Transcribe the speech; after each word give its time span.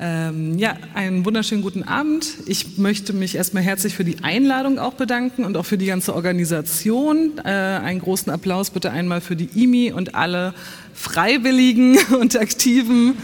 Ähm, 0.00 0.58
ja, 0.58 0.76
einen 0.94 1.24
wunderschönen 1.24 1.60
guten 1.60 1.82
Abend. 1.82 2.34
Ich 2.46 2.78
möchte 2.78 3.12
mich 3.12 3.34
erstmal 3.34 3.64
herzlich 3.64 3.96
für 3.96 4.04
die 4.04 4.22
Einladung 4.22 4.78
auch 4.78 4.94
bedanken 4.94 5.44
und 5.44 5.56
auch 5.56 5.66
für 5.66 5.76
die 5.76 5.86
ganze 5.86 6.14
Organisation. 6.14 7.38
Äh, 7.38 7.48
einen 7.48 8.00
großen 8.00 8.32
Applaus 8.32 8.70
bitte 8.70 8.92
einmal 8.92 9.20
für 9.20 9.34
die 9.34 9.48
IMI 9.60 9.90
und 9.92 10.14
alle 10.14 10.54
Freiwilligen 10.94 11.98
und 12.20 12.36
Aktiven, 12.36 13.14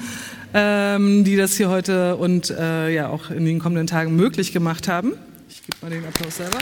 ähm, 0.52 1.22
die 1.22 1.37
das 1.37 1.56
hier 1.56 1.68
heute 1.68 2.16
und 2.16 2.50
äh, 2.50 2.93
ja 2.93 3.09
auch 3.09 3.30
in 3.30 3.45
den 3.45 3.61
kommenden 3.61 3.86
Tagen 3.86 4.16
möglich 4.16 4.52
gemacht 4.52 4.88
haben. 4.88 5.12
Ich 5.48 5.62
gebe 5.62 5.77
mal 5.80 5.91
den 5.91 6.04
Applaus 6.04 6.38
selber. 6.38 6.59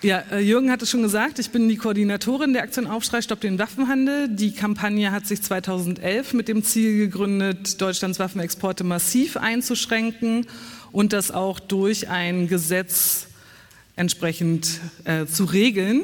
Ja, 0.00 0.22
äh, 0.30 0.38
Jürgen 0.38 0.70
hat 0.70 0.80
es 0.80 0.90
schon 0.90 1.02
gesagt, 1.02 1.40
ich 1.40 1.50
bin 1.50 1.68
die 1.68 1.76
Koordinatorin 1.76 2.52
der 2.52 2.62
Aktion 2.62 2.86
Aufschrei 2.86 3.20
Stopp 3.20 3.40
den 3.40 3.58
Waffenhandel. 3.58 4.28
Die 4.28 4.52
Kampagne 4.52 5.10
hat 5.10 5.26
sich 5.26 5.42
2011 5.42 6.34
mit 6.34 6.46
dem 6.46 6.62
Ziel 6.62 6.96
gegründet, 6.98 7.80
Deutschlands 7.80 8.20
Waffenexporte 8.20 8.84
massiv 8.84 9.36
einzuschränken 9.36 10.46
und 10.92 11.12
das 11.12 11.32
auch 11.32 11.58
durch 11.58 12.08
ein 12.08 12.46
Gesetz 12.46 13.26
entsprechend 13.96 14.78
äh, 15.02 15.26
zu 15.26 15.44
regeln. 15.46 16.02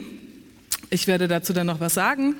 Ich 0.91 1.06
werde 1.06 1.29
dazu 1.29 1.53
dann 1.53 1.69
noch 1.69 1.79
was 1.79 1.95
sagen. 1.95 2.34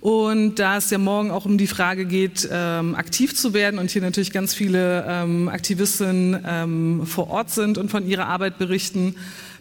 Und 0.00 0.58
da 0.58 0.78
es 0.78 0.88
ja 0.88 0.98
morgen 0.98 1.30
auch 1.30 1.44
um 1.44 1.58
die 1.58 1.66
Frage 1.66 2.06
geht, 2.06 2.48
ähm, 2.50 2.94
aktiv 2.94 3.34
zu 3.34 3.52
werden 3.52 3.78
und 3.78 3.90
hier 3.90 4.02
natürlich 4.02 4.32
ganz 4.32 4.54
viele 4.54 5.04
ähm, 5.06 5.48
Aktivistinnen 5.50 6.44
ähm, 6.46 7.06
vor 7.06 7.28
Ort 7.28 7.50
sind 7.50 7.76
und 7.76 7.90
von 7.90 8.06
ihrer 8.06 8.26
Arbeit 8.26 8.58
berichten, 8.58 9.16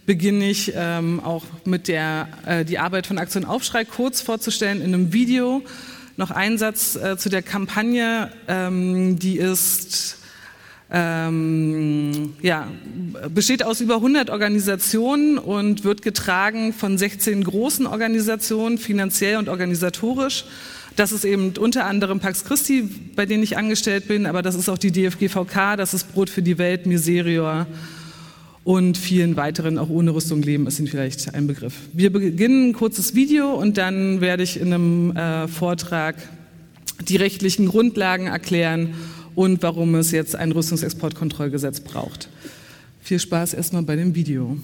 beginne 0.06 0.50
ich 0.50 0.74
ähm, 0.76 1.20
auch 1.22 1.44
mit 1.66 1.88
der 1.88 2.28
äh, 2.46 2.66
die 2.66 2.80
Arbeit 2.80 3.08
von 3.08 3.18
Aktion 3.18 3.46
Aufschrei 3.46 3.86
kurz 3.86 4.22
vorzustellen 4.22 4.82
in 4.82 4.94
einem 4.94 5.14
Video. 5.14 5.62
Noch 6.18 6.32
ein 6.32 6.58
Satz 6.58 6.96
äh, 6.96 7.18
zu 7.18 7.30
der 7.30 7.42
Kampagne, 7.42 8.32
ähm, 8.48 9.18
die 9.18 9.38
ist 9.38 10.18
ähm, 10.96 12.36
ja, 12.42 12.68
besteht 13.34 13.64
aus 13.64 13.82
über 13.82 13.96
100 13.96 14.30
Organisationen 14.30 15.40
und 15.40 15.84
wird 15.84 16.04
getragen 16.04 16.72
von 16.72 17.00
16 17.00 17.44
großen 17.44 17.88
Organisationen, 17.88 18.78
finanziell 18.78 19.38
und 19.38 19.50
organisatorisch. 19.50 20.46
Das 20.96 21.12
ist 21.12 21.26
eben 21.26 21.54
unter 21.58 21.86
anderem 21.86 22.20
Pax 22.20 22.46
Christi, 22.46 22.88
bei 23.16 23.26
denen 23.26 23.42
ich 23.42 23.58
angestellt 23.58 24.08
bin, 24.08 24.28
aber 24.28 24.44
das 24.44 24.54
ist 24.54 24.70
auch 24.70 24.78
die 24.78 24.92
DFGVK, 24.92 25.78
das 25.78 25.96
ist 25.96 26.14
Brot 26.14 26.30
für 26.30 26.44
die 26.44 26.60
Welt, 26.60 26.86
Miserior 26.86 27.66
und 28.64 28.98
vielen 28.98 29.36
weiteren, 29.36 29.78
auch 29.78 29.90
ohne 29.90 30.14
Rüstung 30.14 30.42
leben, 30.42 30.68
ist 30.68 30.80
Ihnen 30.80 30.88
vielleicht 30.88 31.34
ein 31.34 31.48
Begriff. 31.48 31.74
Wir 31.92 32.12
beginnen 32.12 32.70
ein 32.70 32.74
kurzes 32.74 33.14
Video 33.14 33.54
und 33.54 33.78
dann 33.78 34.22
werde 34.22 34.44
ich 34.44 34.60
in 34.60 34.74
einem 34.74 35.16
äh, 35.16 35.48
Vortrag 35.48 36.16
die 37.08 37.18
rechtlichen 37.18 37.68
Grundlagen 37.68 38.28
erklären 38.28 38.94
und 39.36 39.64
warum 39.64 39.96
es 39.96 40.12
jetzt 40.12 40.36
ein 40.36 40.52
Rüstungsexportkontrollgesetz 40.52 41.82
braucht. 41.82 42.30
Viel 43.02 43.20
Spaß 43.20 43.54
erstmal 43.54 43.84
bei 43.84 43.98
dem 43.98 44.16
Video. 44.16 44.58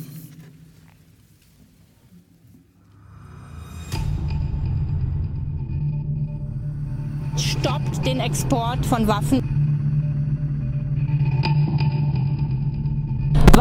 Stoppt 7.36 8.06
den 8.06 8.19
Export 8.19 8.86
von 8.86 9.08
Waffen 9.08 9.58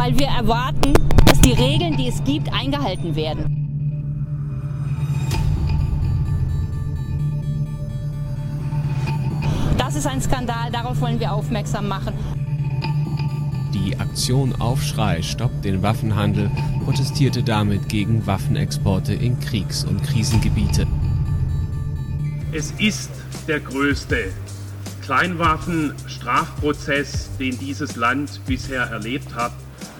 weil 0.09 0.19
wir 0.19 0.28
erwarten, 0.28 0.95
dass 1.27 1.39
die 1.42 1.53
Regeln, 1.53 1.98
die 1.98 2.09
es 2.09 2.25
gibt, 2.25 2.51
eingehalten 2.51 3.14
werden. 3.14 3.55
Das 9.77 9.97
ist 9.97 10.06
ein 10.06 10.23
Skandal, 10.23 10.70
darauf 10.73 10.98
wollen 11.03 11.20
wir 11.20 11.34
aufmerksam 11.34 11.89
machen. 11.89 12.14
Die 13.75 14.01
Aktion 14.01 14.59
Aufschrei 14.59 15.20
Stopp 15.20 15.61
den 15.61 15.83
Waffenhandel 15.83 16.51
protestierte 16.86 17.42
damit 17.42 17.91
gegen 17.91 18.27
Waffenexporte 18.27 19.13
in 19.13 19.39
Kriegs- 19.41 19.85
und 19.85 20.02
Krisengebiete. 20.02 20.86
Es 22.52 22.70
ist 22.79 23.11
der 23.47 23.61
größte 23.61 24.33
Kleinwaffenstrafprozess, 25.02 27.29
den 27.39 27.58
dieses 27.58 27.97
Land 27.97 28.41
bisher 28.47 28.85
erlebt 28.85 29.35
hat 29.35 29.52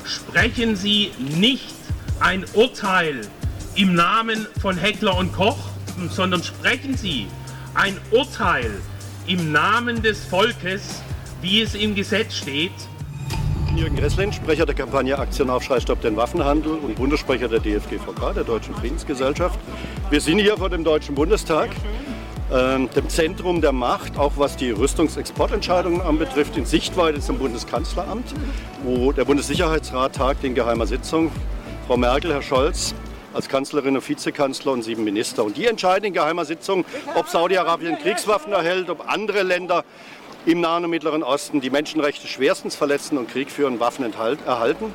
sprechen 0.09 0.77
Sie 0.77 1.11
nicht 1.19 1.75
ein 2.21 2.45
Urteil 2.55 3.21
im 3.75 3.95
Namen 3.95 4.47
von 4.61 4.77
Heckler 4.77 5.17
und 5.17 5.33
Koch, 5.33 5.59
sondern 6.11 6.43
sprechen 6.43 6.97
Sie 6.97 7.27
ein 7.75 7.97
Urteil 8.11 8.71
im 9.27 9.53
Namen 9.53 10.03
des 10.03 10.25
Volkes, 10.25 11.03
wie 11.43 11.61
es 11.61 11.75
im 11.75 11.95
Gesetz 11.95 12.35
steht. 12.35 12.73
Jürgen 13.77 13.99
Resslin, 13.99 14.33
Sprecher 14.33 14.67
der 14.67 14.75
Kampagne 14.75 15.17
Aktion 15.17 15.51
Aufschrei 15.51 15.79
Stopp 15.79 16.01
den 16.01 16.17
Waffenhandel 16.17 16.73
und 16.73 16.97
Bundessprecher 16.97 17.47
der 17.47 17.61
DFGVK, 17.61 18.35
der 18.35 18.45
Deutschen 18.45 18.75
Friedensgesellschaft. 18.75 19.61
Wir 20.11 20.21
sind 20.21 20.39
hier 20.39 20.57
vor 20.57 20.71
dem 20.71 20.83
Deutschen 20.83 21.15
Bundestag 21.15 21.69
dem 22.51 23.09
Zentrum 23.09 23.61
der 23.61 23.73
Macht, 23.73 24.19
auch 24.19 24.33
was 24.37 24.57
die 24.57 24.71
Rüstungsexportentscheidungen 24.71 26.01
anbetrifft, 26.01 26.57
in 26.57 26.65
Sichtweite 26.65 27.21
zum 27.21 27.39
Bundeskanzleramt, 27.39 28.35
wo 28.85 29.13
der 29.13 29.25
Bundessicherheitsrat 29.27 30.17
tagt 30.17 30.45
in 30.45 30.55
geheimer 30.55 30.87
Sitzung. 30.87 31.31
Frau 31.87 31.97
Merkel, 31.97 32.33
Herr 32.33 32.43
Scholz, 32.43 32.95
als 33.35 33.49
Kanzlerin 33.49 33.97
und 33.97 34.09
Vizekanzler 34.09 34.73
und 34.73 34.83
sieben 34.83 35.05
Minister. 35.05 35.45
Und 35.45 35.57
die 35.57 35.67
entscheiden 35.67 36.07
in 36.07 36.13
geheimer 36.15 36.45
Sitzung, 36.45 36.85
ob 37.15 37.29
Saudi-Arabien 37.29 37.99
Kriegswaffen 37.99 38.53
erhält, 38.53 38.89
ob 38.89 39.11
andere 39.11 39.43
Länder 39.43 39.85
im 40.47 40.61
Nahen 40.61 40.85
und 40.85 40.91
Mittleren 40.91 41.23
Osten 41.23 41.61
die 41.61 41.71
Menschenrechte 41.71 42.27
schwerstens 42.27 42.75
verletzen 42.75 43.19
und 43.19 43.29
Krieg 43.31 43.51
führen, 43.51 43.81
Waffen 43.81 44.11
erhalten. 44.47 44.87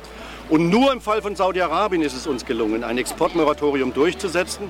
Und 0.48 0.68
nur 0.68 0.92
im 0.92 1.00
Fall 1.00 1.22
von 1.22 1.36
Saudi-Arabien 1.36 2.02
ist 2.02 2.16
es 2.16 2.26
uns 2.26 2.44
gelungen, 2.44 2.84
ein 2.84 2.98
Exportmoratorium 2.98 3.94
durchzusetzen. 3.94 4.68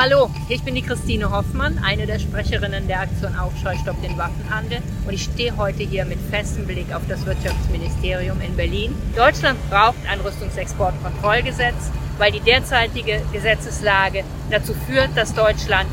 Hallo, 0.00 0.30
ich 0.48 0.62
bin 0.62 0.76
die 0.76 0.82
Christine 0.82 1.28
Hoffmann, 1.28 1.80
eine 1.84 2.06
der 2.06 2.20
Sprecherinnen 2.20 2.86
der 2.86 3.00
Aktion 3.00 3.36
Aufschrei 3.36 3.76
Stopp 3.78 4.00
den 4.00 4.16
Waffenhandel 4.16 4.78
und 5.04 5.12
ich 5.12 5.24
stehe 5.24 5.56
heute 5.56 5.82
hier 5.82 6.04
mit 6.04 6.20
festem 6.30 6.66
Blick 6.68 6.94
auf 6.94 7.02
das 7.08 7.26
Wirtschaftsministerium 7.26 8.40
in 8.40 8.54
Berlin. 8.54 8.94
Deutschland 9.16 9.58
braucht 9.68 9.98
ein 10.08 10.20
Rüstungsexportkontrollgesetz, 10.20 11.90
weil 12.16 12.30
die 12.30 12.38
derzeitige 12.38 13.22
Gesetzeslage 13.32 14.22
dazu 14.52 14.72
führt, 14.86 15.16
dass 15.16 15.34
Deutschland 15.34 15.88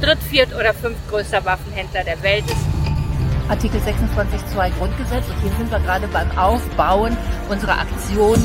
dritt-, 0.00 0.24
viert- 0.24 0.52
oder 0.56 0.74
fünftgrößter 0.74 1.44
Waffenhändler 1.44 2.02
der 2.02 2.20
Welt 2.24 2.46
ist. 2.46 2.66
Artikel 3.48 3.80
26.2 3.82 4.70
Grundgesetz 4.78 5.28
und 5.28 5.40
hier 5.42 5.52
sind 5.56 5.70
wir 5.70 5.78
gerade 5.78 6.08
beim 6.08 6.36
Aufbauen 6.36 7.16
unserer 7.48 7.78
Aktion 7.78 8.44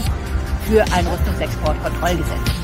für 0.70 0.84
ein 0.94 1.08
Rüstungsexportkontrollgesetz. 1.08 2.61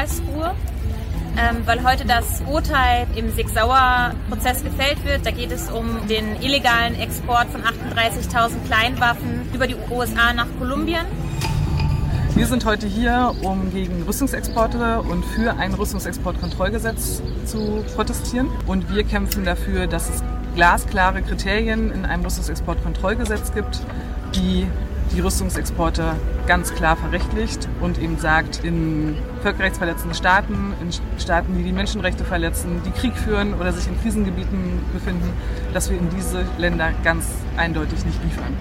Karlsruhe, 0.00 0.54
ähm, 1.36 1.58
weil 1.66 1.84
heute 1.84 2.06
das 2.06 2.42
Urteil 2.50 3.06
im 3.16 3.30
Sig-Sauer-Prozess 3.32 4.64
gefällt 4.64 5.04
wird. 5.04 5.26
Da 5.26 5.30
geht 5.30 5.52
es 5.52 5.70
um 5.70 6.06
den 6.08 6.40
illegalen 6.40 6.94
Export 6.94 7.48
von 7.48 7.62
38.000 7.62 8.64
Kleinwaffen 8.66 9.48
über 9.52 9.66
die 9.66 9.76
USA 9.90 10.32
nach 10.32 10.46
Kolumbien. 10.58 11.04
Wir 12.34 12.46
sind 12.46 12.64
heute 12.64 12.86
hier, 12.86 13.34
um 13.42 13.70
gegen 13.70 14.02
Rüstungsexporte 14.04 15.02
und 15.02 15.22
für 15.22 15.58
ein 15.58 15.74
Rüstungsexportkontrollgesetz 15.74 17.20
zu 17.44 17.84
protestieren. 17.94 18.48
Und 18.66 18.94
wir 18.94 19.04
kämpfen 19.04 19.44
dafür, 19.44 19.86
dass 19.86 20.08
es 20.08 20.22
glasklare 20.54 21.20
Kriterien 21.20 21.92
in 21.92 22.06
einem 22.06 22.24
Rüstungsexportkontrollgesetz 22.24 23.52
gibt, 23.52 23.80
die 24.34 24.66
die 25.12 25.20
Rüstungsexporte 25.20 26.16
ganz 26.46 26.74
klar 26.74 26.96
verrechtlicht 26.96 27.68
und 27.80 27.98
eben 27.98 28.18
sagt, 28.18 28.64
in 28.64 29.16
völkerrechtsverletzenden 29.42 30.14
Staaten, 30.14 30.72
in 30.80 30.90
Staaten, 31.20 31.56
die 31.56 31.64
die 31.64 31.72
Menschenrechte 31.72 32.24
verletzen, 32.24 32.80
die 32.84 32.90
Krieg 32.90 33.16
führen 33.16 33.54
oder 33.54 33.72
sich 33.72 33.86
in 33.86 34.00
Krisengebieten 34.00 34.80
befinden, 34.92 35.28
dass 35.74 35.90
wir 35.90 35.98
in 35.98 36.08
diese 36.10 36.44
Länder 36.58 36.92
ganz 37.02 37.26
eindeutig 37.56 38.04
nicht 38.04 38.22
liefern. 38.24 38.56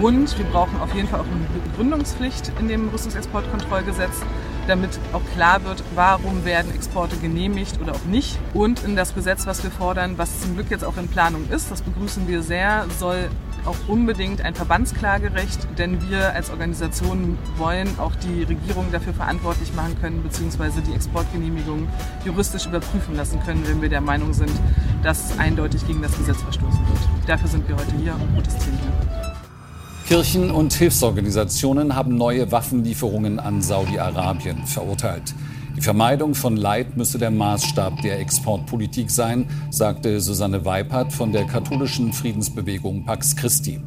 Und 0.00 0.38
wir 0.38 0.44
brauchen 0.46 0.80
auf 0.80 0.94
jeden 0.94 1.08
Fall 1.08 1.20
auch 1.20 1.24
eine 1.24 1.60
Begründungspflicht 1.70 2.52
in 2.60 2.68
dem 2.68 2.88
Rüstungsexportkontrollgesetz. 2.88 4.22
Damit 4.68 4.98
auch 5.12 5.22
klar 5.34 5.64
wird, 5.64 5.82
warum 5.94 6.44
werden 6.44 6.72
Exporte 6.74 7.16
genehmigt 7.16 7.80
oder 7.80 7.92
auch 7.92 8.04
nicht. 8.04 8.38
Und 8.54 8.84
in 8.84 8.96
das 8.96 9.14
Gesetz, 9.14 9.46
was 9.46 9.62
wir 9.62 9.70
fordern, 9.70 10.18
was 10.18 10.40
zum 10.40 10.54
Glück 10.54 10.70
jetzt 10.70 10.84
auch 10.84 10.96
in 10.96 11.08
Planung 11.08 11.48
ist, 11.50 11.70
das 11.70 11.82
begrüßen 11.82 12.28
wir 12.28 12.42
sehr, 12.42 12.86
soll 12.98 13.28
auch 13.64 13.76
unbedingt 13.88 14.42
ein 14.42 14.54
Verbandsklagerecht, 14.54 15.78
denn 15.78 16.08
wir 16.08 16.32
als 16.32 16.50
Organisation 16.50 17.38
wollen 17.56 17.88
auch 17.98 18.14
die 18.16 18.44
Regierung 18.44 18.90
dafür 18.92 19.12
verantwortlich 19.12 19.74
machen 19.74 19.96
können, 20.00 20.22
beziehungsweise 20.22 20.80
die 20.80 20.94
Exportgenehmigung 20.94 21.88
juristisch 22.24 22.66
überprüfen 22.66 23.16
lassen 23.16 23.40
können, 23.44 23.66
wenn 23.66 23.82
wir 23.82 23.88
der 23.88 24.00
Meinung 24.00 24.32
sind, 24.32 24.52
dass 25.02 25.38
eindeutig 25.38 25.86
gegen 25.86 26.02
das 26.02 26.16
Gesetz 26.16 26.40
verstoßen 26.42 26.80
wird. 26.80 27.28
Dafür 27.28 27.48
sind 27.48 27.68
wir 27.68 27.76
heute 27.76 27.96
hier 27.96 28.14
und 28.14 28.34
protestieren 28.34 28.78
hier. 28.78 29.27
Kirchen 30.08 30.50
und 30.50 30.72
Hilfsorganisationen 30.72 31.94
haben 31.94 32.16
neue 32.16 32.50
Waffenlieferungen 32.50 33.38
an 33.38 33.60
Saudi-Arabien 33.60 34.64
verurteilt. 34.66 35.34
Die 35.76 35.82
Vermeidung 35.82 36.34
von 36.34 36.56
Leid 36.56 36.96
müsse 36.96 37.18
der 37.18 37.30
Maßstab 37.30 38.00
der 38.00 38.18
Exportpolitik 38.18 39.10
sein, 39.10 39.46
sagte 39.70 40.22
Susanne 40.22 40.64
Weipert 40.64 41.12
von 41.12 41.30
der 41.30 41.44
katholischen 41.44 42.14
Friedensbewegung 42.14 43.04
Pax 43.04 43.36
Christi. 43.36 43.80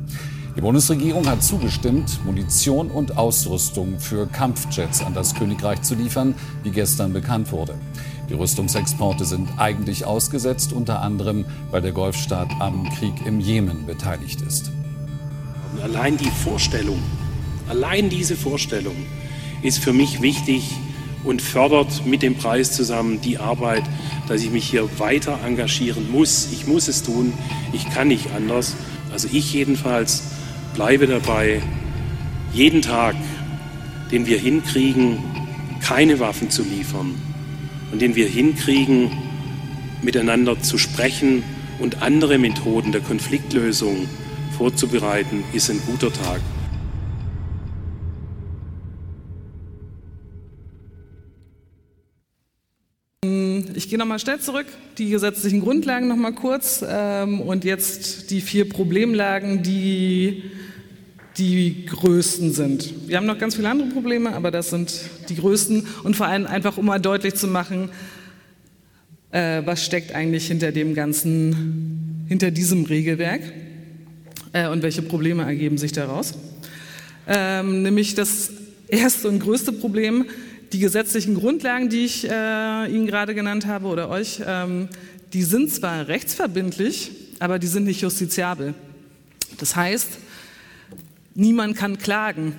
Die 0.56 0.62
Bundesregierung 0.62 1.28
hat 1.28 1.42
zugestimmt, 1.42 2.24
Munition 2.24 2.92
und 2.92 3.18
Ausrüstung 3.18 3.98
für 3.98 4.28
Kampfjets 4.28 5.04
an 5.04 5.16
das 5.16 5.34
Königreich 5.34 5.82
zu 5.82 5.96
liefern, 5.96 6.36
wie 6.62 6.70
gestern 6.70 7.14
bekannt 7.14 7.52
wurde. 7.52 7.74
Die 8.30 8.36
Rüstungsexporte 8.36 9.26
sind 9.26 9.50
eigentlich 9.58 10.06
ausgesetzt, 10.06 10.72
unter 10.72 11.02
anderem, 11.02 11.46
weil 11.72 11.82
der 11.82 11.94
Golfstaat 11.94 12.52
am 12.60 12.88
Krieg 12.92 13.26
im 13.26 13.40
Jemen 13.40 13.88
beteiligt 13.88 14.42
ist. 14.42 14.72
Allein 15.82 16.18
die 16.18 16.32
Vorstellung, 16.44 17.02
allein 17.68 18.10
diese 18.10 18.36
Vorstellung 18.36 18.96
ist 19.62 19.80
für 19.80 19.94
mich 19.94 20.22
wichtig, 20.22 20.64
und 21.24 21.42
fördert 21.42 22.06
mit 22.06 22.22
dem 22.22 22.36
Preis 22.36 22.72
zusammen 22.72 23.22
die 23.22 23.38
Arbeit, 23.38 23.84
dass 24.28 24.42
ich 24.42 24.52
mich 24.52 24.70
hier 24.70 24.88
weiter 25.00 25.40
engagieren 25.46 26.12
muss. 26.12 26.50
Ich 26.52 26.68
muss 26.68 26.88
es 26.88 27.04
tun, 27.04 27.34
ich 27.74 27.90
kann 27.90 28.08
nicht 28.08 28.32
anders. 28.36 28.76
Also 29.12 29.28
ich 29.32 29.54
jedenfalls 29.54 30.24
bleibe 30.74 31.08
dabei, 31.08 31.62
jeden 32.54 32.82
Tag, 32.82 33.16
den 34.12 34.26
wir 34.26 34.40
hinkriegen, 34.40 35.20
keine 35.82 36.20
Waffen 36.20 36.50
zu 36.50 36.64
liefern 36.64 37.16
und 37.92 38.02
den 38.02 38.16
wir 38.16 38.28
hinkriegen, 38.28 39.12
miteinander 40.02 40.60
zu 40.62 40.78
sprechen 40.78 41.44
und 41.80 42.02
andere 42.02 42.38
Methoden 42.38 42.92
der 42.92 43.02
Konfliktlösung 43.02 44.08
vorzubereiten, 44.62 45.44
ist 45.54 45.72
ein 45.72 45.81
guter 45.88 46.13
Tag. 46.13 46.40
Ich 53.74 53.90
gehe 53.90 53.98
nochmal 53.98 54.19
schnell 54.19 54.40
zurück, 54.40 54.68
die 55.00 55.10
gesetzlichen 55.10 55.62
Grundlagen 55.62 56.08
nochmal 56.08 56.34
kurz 56.34 56.86
ähm, 56.88 57.42
und 57.42 57.66
jetzt 57.66 58.30
die 58.30 58.40
vier 58.40 58.69
Problemlagen, 58.69 59.63
die 59.63 60.44
die 61.38 61.88
größten 61.88 62.54
sind. 62.54 62.94
Wir 63.08 63.18
haben 63.18 63.25
noch 63.25 63.40
ganz 63.40 63.56
viele 63.56 63.68
andere 63.68 63.90
Probleme, 63.90 64.36
aber 64.36 64.52
das 64.52 64.69
sind 64.69 64.94
die 65.30 65.38
größten 65.38 65.88
und 66.04 66.16
vor 66.16 66.28
allem 66.28 66.46
einfach, 66.46 66.78
um 66.78 66.86
mal 66.86 67.00
deutlich 67.00 67.34
zu 67.34 67.48
machen, 67.48 67.90
äh, 69.31 69.63
was 69.66 69.84
steckt 69.84 70.13
eigentlich 70.13 70.46
hinter 70.46 70.72
dem 70.72 70.94
ganzen, 70.94 72.28
hinter 72.28 72.52
diesem 72.52 72.86
Regelwerk 72.86 73.42
äh, 74.53 74.68
und 74.68 74.83
welche 74.83 75.01
Probleme 75.01 75.44
ergeben 75.44 75.77
sich 75.77 75.92
daraus. 75.92 76.33
Ähm, 77.27 77.83
nämlich 77.83 78.15
das 78.15 78.51
erste 78.88 79.30
und 79.30 79.39
größte 79.39 79.71
Problem 79.71 80.25
die 80.74 80.80
gesetzlichen 80.80 81.36
Grundlagen, 81.36 81.89
die 81.89 82.06
ich 82.06 82.30
äh, 82.30 82.86
Ihnen 82.88 83.06
gerade 83.06 83.36
genannt 83.36 83.65
habe 83.65 83.88
oder 83.88 84.09
euch, 84.09 84.42
ähm, 84.45 84.88
die 85.33 85.44
sind 85.44 85.71
zwar 85.74 86.07
rechtsverbindlich, 86.07 87.12
aber 87.39 87.59
die 87.59 87.68
sind 87.68 87.86
nicht 87.86 88.01
justiziabel. 88.01 88.74
Das 89.57 89.75
heißt, 89.75 90.18
niemand 91.36 91.75
kann 91.75 91.98
klagen. 91.98 92.53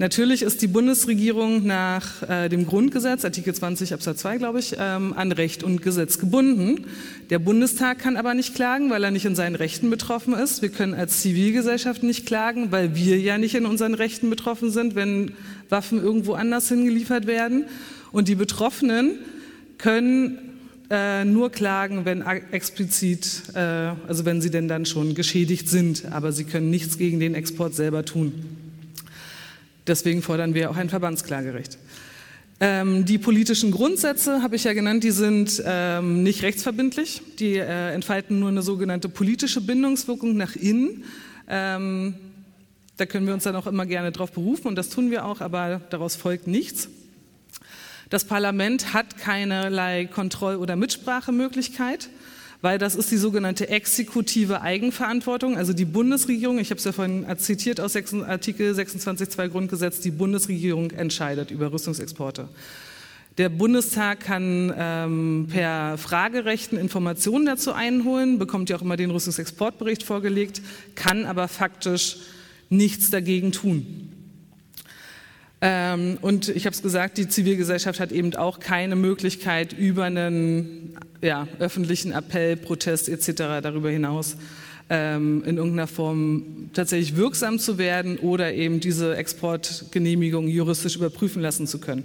Natürlich 0.00 0.40
ist 0.40 0.62
die 0.62 0.66
Bundesregierung 0.66 1.66
nach 1.66 2.26
äh, 2.26 2.48
dem 2.48 2.64
Grundgesetz, 2.64 3.22
Artikel 3.22 3.54
20 3.54 3.92
Absatz 3.92 4.20
2, 4.20 4.38
glaube 4.38 4.58
ich, 4.58 4.76
ähm, 4.78 5.12
an 5.12 5.30
Recht 5.30 5.62
und 5.62 5.82
Gesetz 5.82 6.18
gebunden. 6.18 6.86
Der 7.28 7.38
Bundestag 7.38 7.98
kann 7.98 8.16
aber 8.16 8.32
nicht 8.32 8.54
klagen, 8.54 8.88
weil 8.88 9.04
er 9.04 9.10
nicht 9.10 9.26
in 9.26 9.34
seinen 9.34 9.56
Rechten 9.56 9.90
betroffen 9.90 10.32
ist. 10.32 10.62
Wir 10.62 10.70
können 10.70 10.94
als 10.94 11.20
Zivilgesellschaft 11.20 12.02
nicht 12.02 12.24
klagen, 12.24 12.72
weil 12.72 12.96
wir 12.96 13.20
ja 13.20 13.36
nicht 13.36 13.54
in 13.54 13.66
unseren 13.66 13.92
Rechten 13.92 14.30
betroffen 14.30 14.70
sind, 14.70 14.94
wenn 14.94 15.32
Waffen 15.68 16.02
irgendwo 16.02 16.32
anders 16.32 16.70
hingeliefert 16.70 17.26
werden. 17.26 17.66
Und 18.10 18.28
die 18.28 18.36
Betroffenen 18.36 19.18
können 19.76 20.38
äh, 20.88 21.26
nur 21.26 21.52
klagen, 21.52 22.06
wenn 22.06 22.22
explizit, 22.22 23.42
äh, 23.54 23.58
also 24.08 24.24
wenn 24.24 24.40
sie 24.40 24.50
denn 24.50 24.66
dann 24.66 24.86
schon 24.86 25.14
geschädigt 25.14 25.68
sind, 25.68 26.06
aber 26.10 26.32
sie 26.32 26.44
können 26.44 26.70
nichts 26.70 26.96
gegen 26.96 27.20
den 27.20 27.34
Export 27.34 27.74
selber 27.74 28.06
tun. 28.06 28.59
Deswegen 29.90 30.22
fordern 30.22 30.54
wir 30.54 30.70
auch 30.70 30.76
ein 30.76 30.88
Verbandsklagerecht. 30.88 31.76
Ähm, 32.60 33.06
die 33.06 33.18
politischen 33.18 33.72
Grundsätze, 33.72 34.40
habe 34.40 34.54
ich 34.54 34.62
ja 34.62 34.72
genannt, 34.72 35.02
die 35.02 35.10
sind 35.10 35.60
ähm, 35.66 36.22
nicht 36.22 36.44
rechtsverbindlich. 36.44 37.22
Die 37.40 37.56
äh, 37.56 37.92
entfalten 37.92 38.38
nur 38.38 38.50
eine 38.50 38.62
sogenannte 38.62 39.08
politische 39.08 39.60
Bindungswirkung 39.60 40.36
nach 40.36 40.54
innen. 40.54 41.02
Ähm, 41.48 42.14
da 42.98 43.06
können 43.06 43.26
wir 43.26 43.34
uns 43.34 43.42
dann 43.42 43.56
auch 43.56 43.66
immer 43.66 43.84
gerne 43.84 44.12
darauf 44.12 44.30
berufen 44.30 44.68
und 44.68 44.76
das 44.76 44.90
tun 44.90 45.10
wir 45.10 45.24
auch, 45.24 45.40
aber 45.40 45.80
daraus 45.90 46.14
folgt 46.14 46.46
nichts. 46.46 46.88
Das 48.10 48.24
Parlament 48.24 48.94
hat 48.94 49.18
keinerlei 49.18 50.06
Kontroll- 50.06 50.56
oder 50.56 50.76
Mitsprachemöglichkeit 50.76 52.10
weil 52.62 52.78
das 52.78 52.94
ist 52.94 53.10
die 53.10 53.16
sogenannte 53.16 53.68
exekutive 53.68 54.60
Eigenverantwortung. 54.60 55.56
Also 55.56 55.72
die 55.72 55.84
Bundesregierung, 55.84 56.58
ich 56.58 56.70
habe 56.70 56.78
es 56.78 56.84
ja 56.84 56.92
vorhin 56.92 57.26
zitiert 57.38 57.80
aus 57.80 57.96
Artikel 57.96 58.72
26.2 58.74 59.48
Grundgesetz, 59.48 60.00
die 60.00 60.10
Bundesregierung 60.10 60.90
entscheidet 60.90 61.50
über 61.50 61.72
Rüstungsexporte. 61.72 62.48
Der 63.38 63.48
Bundestag 63.48 64.20
kann 64.20 64.74
ähm, 64.76 65.48
per 65.50 65.96
Fragerechten 65.96 66.76
Informationen 66.76 67.46
dazu 67.46 67.72
einholen, 67.72 68.38
bekommt 68.38 68.68
ja 68.68 68.76
auch 68.76 68.82
immer 68.82 68.96
den 68.96 69.10
Rüstungsexportbericht 69.10 70.02
vorgelegt, 70.02 70.60
kann 70.94 71.24
aber 71.24 71.48
faktisch 71.48 72.18
nichts 72.68 73.08
dagegen 73.10 73.52
tun. 73.52 74.09
Ähm, 75.62 76.18
und 76.22 76.48
ich 76.48 76.66
habe 76.66 76.74
es 76.74 76.82
gesagt, 76.82 77.18
die 77.18 77.28
Zivilgesellschaft 77.28 78.00
hat 78.00 78.12
eben 78.12 78.34
auch 78.34 78.60
keine 78.60 78.96
Möglichkeit, 78.96 79.72
über 79.72 80.04
einen 80.04 80.96
ja, 81.20 81.46
öffentlichen 81.58 82.12
Appell, 82.12 82.56
Protest 82.56 83.08
etc. 83.08 83.62
darüber 83.62 83.90
hinaus 83.90 84.36
ähm, 84.88 85.44
in 85.44 85.56
irgendeiner 85.56 85.86
Form 85.86 86.70
tatsächlich 86.72 87.16
wirksam 87.16 87.58
zu 87.58 87.78
werden 87.78 88.18
oder 88.18 88.54
eben 88.54 88.80
diese 88.80 89.16
Exportgenehmigung 89.16 90.48
juristisch 90.48 90.96
überprüfen 90.96 91.42
lassen 91.42 91.66
zu 91.66 91.78
können. 91.78 92.04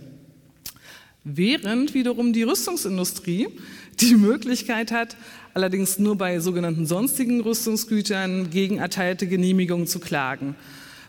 Während 1.23 1.95
wiederum 1.95 2.33
die 2.33 2.43
Rüstungsindustrie 2.43 3.47
die 3.99 4.15
Möglichkeit 4.15 4.91
hat, 4.91 5.17
allerdings 5.55 5.97
nur 5.97 6.17
bei 6.17 6.39
sogenannten 6.39 6.85
sonstigen 6.85 7.41
Rüstungsgütern 7.41 8.51
gegen 8.51 8.77
erteilte 8.77 9.25
Genehmigungen 9.25 9.87
zu 9.87 9.99
klagen. 9.99 10.55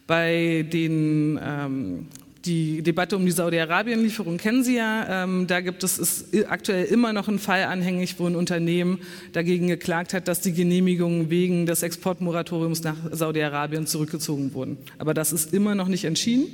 Bei 0.06 0.64
den 0.72 1.38
ähm, 1.42 2.06
die 2.46 2.82
Debatte 2.82 3.16
um 3.16 3.26
die 3.26 3.32
Saudi-Arabien-Lieferung 3.32 4.38
kennen 4.38 4.64
Sie 4.64 4.76
ja. 4.76 5.24
Ähm, 5.24 5.46
da 5.46 5.60
gibt 5.60 5.82
es 5.84 5.98
ist 5.98 6.26
aktuell 6.48 6.84
immer 6.86 7.12
noch 7.12 7.28
ein 7.28 7.38
Fall 7.38 7.64
anhängig, 7.64 8.18
wo 8.18 8.26
ein 8.26 8.36
Unternehmen 8.36 9.00
dagegen 9.32 9.66
geklagt 9.66 10.14
hat, 10.14 10.28
dass 10.28 10.40
die 10.40 10.52
Genehmigungen 10.52 11.28
wegen 11.30 11.66
des 11.66 11.82
Exportmoratoriums 11.82 12.82
nach 12.82 12.96
Saudi-Arabien 13.10 13.86
zurückgezogen 13.86 14.54
wurden. 14.54 14.78
Aber 14.98 15.14
das 15.14 15.32
ist 15.32 15.52
immer 15.52 15.74
noch 15.74 15.88
nicht 15.88 16.04
entschieden. 16.04 16.46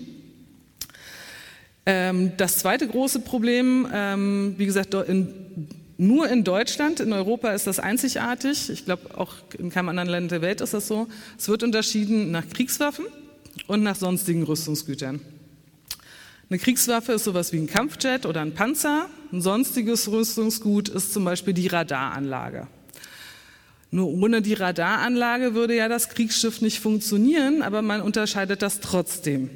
Ähm, 1.84 2.32
das 2.36 2.58
zweite 2.58 2.86
große 2.86 3.20
Problem, 3.20 3.86
ähm, 3.92 4.54
wie 4.56 4.66
gesagt, 4.66 4.94
in, 4.94 5.28
nur 5.98 6.28
in 6.28 6.44
Deutschland, 6.44 7.00
in 7.00 7.12
Europa 7.12 7.50
ist 7.50 7.66
das 7.66 7.78
einzigartig. 7.78 8.70
Ich 8.70 8.84
glaube, 8.84 9.18
auch 9.18 9.34
in 9.58 9.70
keinem 9.70 9.88
anderen 9.88 10.08
Land 10.08 10.30
der 10.30 10.42
Welt 10.42 10.60
ist 10.60 10.74
das 10.74 10.88
so. 10.88 11.08
Es 11.38 11.48
wird 11.48 11.62
unterschieden 11.62 12.30
nach 12.30 12.48
Kriegswaffen 12.48 13.04
und 13.66 13.82
nach 13.82 13.96
sonstigen 13.96 14.44
Rüstungsgütern. 14.44 15.20
Eine 16.52 16.58
Kriegswaffe 16.58 17.12
ist 17.12 17.24
sowas 17.24 17.54
wie 17.54 17.56
ein 17.56 17.66
Kampfjet 17.66 18.26
oder 18.26 18.42
ein 18.42 18.52
Panzer. 18.52 19.08
Ein 19.32 19.40
sonstiges 19.40 20.10
Rüstungsgut 20.10 20.90
ist 20.90 21.14
zum 21.14 21.24
Beispiel 21.24 21.54
die 21.54 21.66
Radaranlage. 21.66 22.66
Nur 23.90 24.08
ohne 24.08 24.42
die 24.42 24.52
Radaranlage 24.52 25.54
würde 25.54 25.74
ja 25.74 25.88
das 25.88 26.10
Kriegsschiff 26.10 26.60
nicht 26.60 26.80
funktionieren, 26.80 27.62
aber 27.62 27.80
man 27.80 28.02
unterscheidet 28.02 28.60
das 28.60 28.80
trotzdem. 28.80 29.48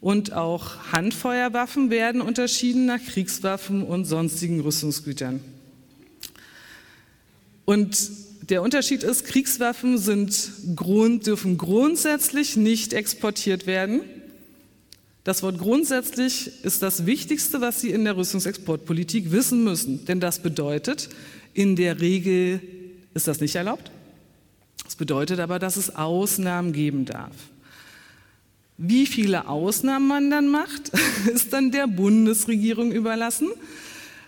Und 0.00 0.32
auch 0.32 0.90
Handfeuerwaffen 0.90 1.90
werden 1.90 2.22
unterschieden 2.22 2.86
nach 2.86 3.04
Kriegswaffen 3.12 3.82
und 3.82 4.06
sonstigen 4.06 4.60
Rüstungsgütern. 4.60 5.40
Und 7.66 8.08
der 8.48 8.62
Unterschied 8.62 9.02
ist, 9.02 9.26
Kriegswaffen 9.26 9.98
sind, 9.98 10.50
dürfen 10.64 11.58
grundsätzlich 11.58 12.56
nicht 12.56 12.94
exportiert 12.94 13.66
werden 13.66 14.00
Das 15.26 15.42
Wort 15.42 15.58
grundsätzlich 15.58 16.52
ist 16.62 16.84
das 16.84 17.04
Wichtigste, 17.04 17.60
was 17.60 17.80
Sie 17.80 17.90
in 17.90 18.04
der 18.04 18.16
Rüstungsexportpolitik 18.16 19.32
wissen 19.32 19.64
müssen. 19.64 20.04
Denn 20.04 20.20
das 20.20 20.38
bedeutet, 20.38 21.08
in 21.52 21.74
der 21.74 22.00
Regel 22.00 22.60
ist 23.12 23.26
das 23.26 23.40
nicht 23.40 23.56
erlaubt. 23.56 23.90
Das 24.84 24.94
bedeutet 24.94 25.40
aber, 25.40 25.58
dass 25.58 25.76
es 25.76 25.96
Ausnahmen 25.96 26.72
geben 26.72 27.06
darf. 27.06 27.34
Wie 28.78 29.04
viele 29.04 29.48
Ausnahmen 29.48 30.06
man 30.06 30.30
dann 30.30 30.46
macht, 30.46 30.92
ist 31.34 31.52
dann 31.52 31.72
der 31.72 31.88
Bundesregierung 31.88 32.92
überlassen. 32.92 33.48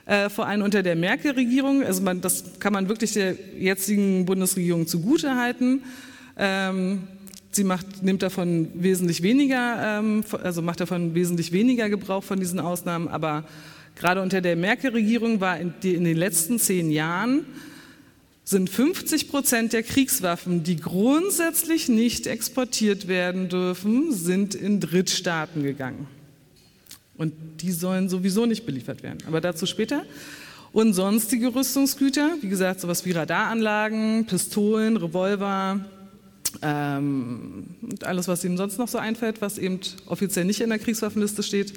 Äh, 0.05 0.29
vor 0.29 0.47
allem 0.47 0.63
unter 0.63 0.83
der 0.83 0.97
Merkel-Regierung. 0.97 1.85
Also 1.85 2.03
man, 2.03 2.23
das 2.23 2.59
kann 2.59 2.73
man 2.73 2.89
wirklich 2.89 3.13
der 3.13 3.37
jetzigen 3.57 4.27
Bundesregierung 4.27 4.89
zugutehalten. 4.89 5.85
Ähm, 6.37 7.05
Sie 7.59 7.65
macht, 7.65 8.05
nimmt 8.05 8.23
davon 8.23 8.69
wesentlich 8.75 9.21
weniger, 9.25 9.99
ähm, 9.99 10.23
also 10.45 10.63
macht 10.63 10.79
davon 10.79 11.17
wesentlich 11.17 11.51
weniger 11.51 11.89
Gebrauch 11.89 12.23
von 12.23 12.39
diesen 12.39 12.61
Ausnahmen. 12.61 13.09
Aber 13.09 13.43
gerade 13.97 14.23
unter 14.23 14.41
der 14.41 14.55
Merkel-Regierung 14.55 15.41
war 15.41 15.59
in, 15.59 15.75
in 15.83 16.05
den 16.05 16.17
letzten 16.17 16.61
zehn 16.61 16.93
Jahren 16.93 17.47
sind 18.45 18.71
50 18.71 19.29
Prozent 19.29 19.73
der 19.73 19.83
Kriegswaffen, 19.83 20.63
die 20.63 20.77
grundsätzlich 20.77 21.89
nicht 21.89 22.29
exportiert 22.29 23.09
werden 23.09 23.49
dürfen, 23.49 24.13
sind 24.13 24.55
in 24.55 24.79
Drittstaaten 24.79 25.65
gegangen. 25.65 26.07
Und 27.17 27.33
die 27.61 27.73
sollen 27.73 28.09
sowieso 28.09 28.47
nicht 28.47 28.67
beliefert 28.67 29.03
werden. 29.03 29.19
Aber 29.27 29.41
dazu 29.41 29.67
später. 29.67 30.05
Und 30.71 30.93
sonstige 30.93 31.53
Rüstungsgüter, 31.53 32.37
wie 32.41 32.49
gesagt, 32.49 32.79
sowas 32.83 33.05
wie 33.05 33.11
Radaranlagen, 33.11 34.27
Pistolen, 34.27 34.97
Revolver, 34.97 35.85
ähm, 36.63 37.65
und 37.83 38.05
alles, 38.05 38.29
was 38.29 38.45
Ihnen 38.45 38.57
sonst 38.57 38.79
noch 38.79 38.89
so 38.89 38.99
einfällt, 38.99 39.41
was 39.41 39.59
eben 39.59 39.81
offiziell 40.07 40.45
nicht 40.45 40.61
in 40.61 40.71
der 40.71 40.79
Kriegswaffenliste 40.79 41.43
steht, 41.43 41.75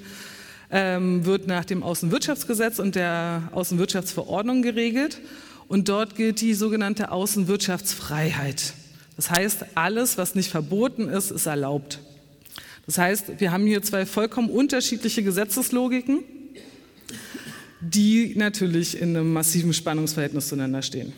ähm, 0.72 1.25
wird 1.25 1.48
nach 1.48 1.66
dem 1.66 1.84
Außenwirtschaftsgesetz 1.84 2.80
und 2.80 2.96
der 2.96 3.50
Außenwirtschaftsverordnung 3.51 4.62
geregelt. 4.62 5.20
Und 5.68 5.90
dort 5.90 6.16
gilt 6.16 6.42
die 6.42 6.54
sogenannte 6.54 7.12
Außenwirtschaftsfreiheit. 7.12 8.74
Das 9.16 9.30
heißt, 9.30 9.66
alles, 9.75 10.18
was 10.18 10.36
nicht 10.36 10.50
verboten 10.50 11.08
ist, 11.08 11.32
ist 11.32 11.46
erlaubt. 11.46 12.00
Das 12.86 12.98
heißt, 12.98 13.40
wir 13.40 13.51
haben 13.51 13.66
hier 13.66 13.82
zwei 13.82 14.06
vollkommen 14.06 14.50
unterschiedliche 14.50 15.24
Gesetzeslogiken, 15.24 16.24
die 17.80 18.34
natürlich 18.36 19.00
in 19.00 19.16
einem 19.16 19.34
massiven 19.34 19.74
Spannungsverhältnis 19.74 20.50
zueinander 20.50 20.82
stehen. 20.82 21.13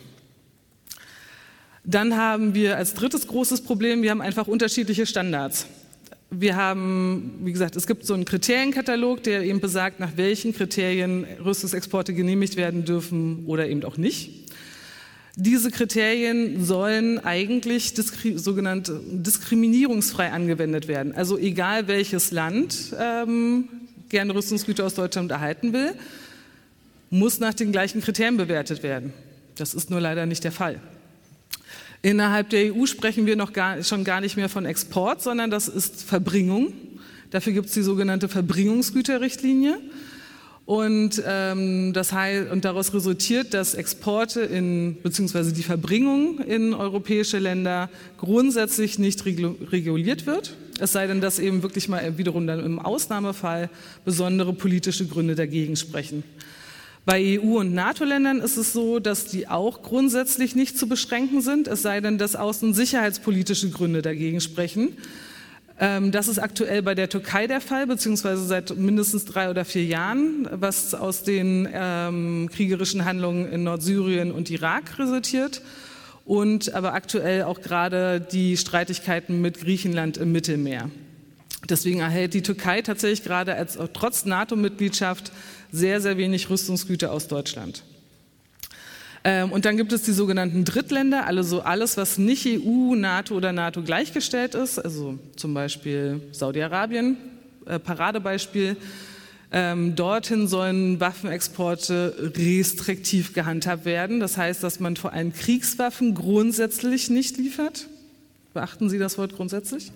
Dann 1.84 2.16
haben 2.16 2.54
wir 2.54 2.76
als 2.76 2.94
drittes 2.94 3.26
großes 3.26 3.60
Problem, 3.62 4.02
wir 4.02 4.10
haben 4.10 4.22
einfach 4.22 4.48
unterschiedliche 4.48 5.04
Standards. 5.04 5.66
Wir 6.30 6.56
haben, 6.56 7.40
wie 7.42 7.52
gesagt, 7.52 7.76
es 7.76 7.86
gibt 7.86 8.06
so 8.06 8.14
einen 8.14 8.24
Kriterienkatalog, 8.24 9.22
der 9.22 9.42
eben 9.42 9.60
besagt, 9.60 10.00
nach 10.00 10.16
welchen 10.16 10.54
Kriterien 10.54 11.26
Rüstungsexporte 11.44 12.14
genehmigt 12.14 12.56
werden 12.56 12.84
dürfen 12.84 13.44
oder 13.46 13.68
eben 13.68 13.84
auch 13.84 13.98
nicht. 13.98 14.30
Diese 15.36 15.70
Kriterien 15.70 16.64
sollen 16.64 17.18
eigentlich 17.18 17.92
diskri 17.94 18.38
sogenannt 18.38 18.90
diskriminierungsfrei 19.10 20.30
angewendet 20.30 20.88
werden. 20.88 21.12
Also 21.14 21.36
egal 21.36 21.88
welches 21.88 22.30
Land 22.30 22.94
ähm, 22.98 23.68
gerne 24.08 24.34
Rüstungsgüter 24.34 24.86
aus 24.86 24.94
Deutschland 24.94 25.30
erhalten 25.32 25.72
will, 25.72 25.92
muss 27.10 27.40
nach 27.40 27.54
den 27.54 27.72
gleichen 27.72 28.00
Kriterien 28.00 28.36
bewertet 28.36 28.82
werden. 28.82 29.12
Das 29.56 29.74
ist 29.74 29.90
nur 29.90 30.00
leider 30.00 30.24
nicht 30.26 30.44
der 30.44 30.52
Fall. 30.52 30.80
Innerhalb 32.04 32.50
der 32.50 32.74
EU 32.74 32.84
sprechen 32.84 33.24
wir 33.24 33.34
noch 33.34 33.54
gar, 33.54 33.82
schon 33.82 34.04
gar 34.04 34.20
nicht 34.20 34.36
mehr 34.36 34.50
von 34.50 34.66
Export, 34.66 35.22
sondern 35.22 35.50
das 35.50 35.68
ist 35.68 36.02
Verbringung. 36.02 36.74
Dafür 37.30 37.54
gibt 37.54 37.68
es 37.68 37.72
die 37.72 37.80
sogenannte 37.80 38.28
Verbringungsgüterrichtlinie. 38.28 39.78
Und, 40.66 41.22
ähm, 41.26 41.94
das 41.94 42.12
heißt, 42.12 42.50
und 42.50 42.66
daraus 42.66 42.92
resultiert, 42.92 43.54
dass 43.54 43.72
Exporte 43.72 44.42
in, 44.42 44.98
beziehungsweise 45.02 45.54
die 45.54 45.62
Verbringung 45.62 46.40
in 46.40 46.74
europäische 46.74 47.38
Länder 47.38 47.88
grundsätzlich 48.18 48.98
nicht 48.98 49.24
reguliert 49.24 50.26
wird. 50.26 50.58
Es 50.80 50.92
sei 50.92 51.06
denn, 51.06 51.22
dass 51.22 51.38
eben 51.38 51.62
wirklich 51.62 51.88
mal 51.88 52.18
wiederum 52.18 52.46
dann 52.46 52.62
im 52.62 52.80
Ausnahmefall 52.80 53.70
besondere 54.04 54.52
politische 54.52 55.06
Gründe 55.06 55.36
dagegen 55.36 55.76
sprechen. 55.76 56.22
Bei 57.06 57.38
EU- 57.38 57.60
und 57.60 57.74
NATO-Ländern 57.74 58.40
ist 58.40 58.56
es 58.56 58.72
so, 58.72 58.98
dass 58.98 59.26
die 59.26 59.46
auch 59.46 59.82
grundsätzlich 59.82 60.56
nicht 60.56 60.78
zu 60.78 60.88
beschränken 60.88 61.42
sind, 61.42 61.68
es 61.68 61.82
sei 61.82 62.00
denn, 62.00 62.16
dass 62.16 62.34
außen 62.34 62.72
sicherheitspolitische 62.72 63.68
Gründe 63.68 64.00
dagegen 64.00 64.40
sprechen. 64.40 64.96
Ähm, 65.78 66.12
das 66.12 66.28
ist 66.28 66.38
aktuell 66.38 66.82
bei 66.82 66.94
der 66.94 67.10
Türkei 67.10 67.46
der 67.46 67.60
Fall, 67.60 67.86
beziehungsweise 67.86 68.44
seit 68.46 68.76
mindestens 68.76 69.26
drei 69.26 69.50
oder 69.50 69.66
vier 69.66 69.84
Jahren, 69.84 70.48
was 70.50 70.94
aus 70.94 71.24
den 71.24 71.68
ähm, 71.70 72.48
kriegerischen 72.50 73.04
Handlungen 73.04 73.52
in 73.52 73.64
Nordsyrien 73.64 74.32
und 74.32 74.48
Irak 74.50 74.98
resultiert 74.98 75.60
und 76.24 76.72
aber 76.72 76.94
aktuell 76.94 77.42
auch 77.42 77.60
gerade 77.60 78.20
die 78.20 78.56
Streitigkeiten 78.56 79.42
mit 79.42 79.60
Griechenland 79.60 80.16
im 80.16 80.32
Mittelmeer. 80.32 80.88
Deswegen 81.68 82.00
erhält 82.00 82.34
die 82.34 82.42
Türkei 82.42 82.82
tatsächlich 82.82 83.22
gerade 83.22 83.54
als, 83.54 83.78
trotz 83.92 84.24
NATO-Mitgliedschaft 84.24 85.32
sehr, 85.72 86.00
sehr 86.00 86.16
wenig 86.16 86.50
Rüstungsgüter 86.50 87.10
aus 87.12 87.28
Deutschland. 87.28 87.82
Ähm, 89.26 89.52
und 89.52 89.64
dann 89.64 89.78
gibt 89.78 89.92
es 89.92 90.02
die 90.02 90.12
sogenannten 90.12 90.66
Drittländer, 90.66 91.26
also 91.26 91.62
alles, 91.62 91.96
was 91.96 92.18
nicht 92.18 92.46
EU, 92.46 92.94
NATO 92.94 93.34
oder 93.34 93.52
NATO 93.52 93.82
gleichgestellt 93.82 94.54
ist, 94.54 94.78
also 94.78 95.18
zum 95.36 95.54
Beispiel 95.54 96.20
Saudi-Arabien, 96.32 97.16
äh, 97.64 97.78
Paradebeispiel. 97.78 98.76
Ähm, 99.50 99.94
dorthin 99.94 100.48
sollen 100.48 100.98
Waffenexporte 101.00 102.32
restriktiv 102.36 103.34
gehandhabt 103.34 103.84
werden. 103.84 104.18
Das 104.18 104.36
heißt, 104.36 104.62
dass 104.62 104.80
man 104.80 104.96
vor 104.96 105.12
allem 105.12 105.32
Kriegswaffen 105.32 106.14
grundsätzlich 106.14 107.08
nicht 107.08 107.36
liefert. 107.36 107.86
Beachten 108.52 108.90
Sie 108.90 108.98
das 108.98 109.16
Wort 109.16 109.36
grundsätzlich? 109.36 109.92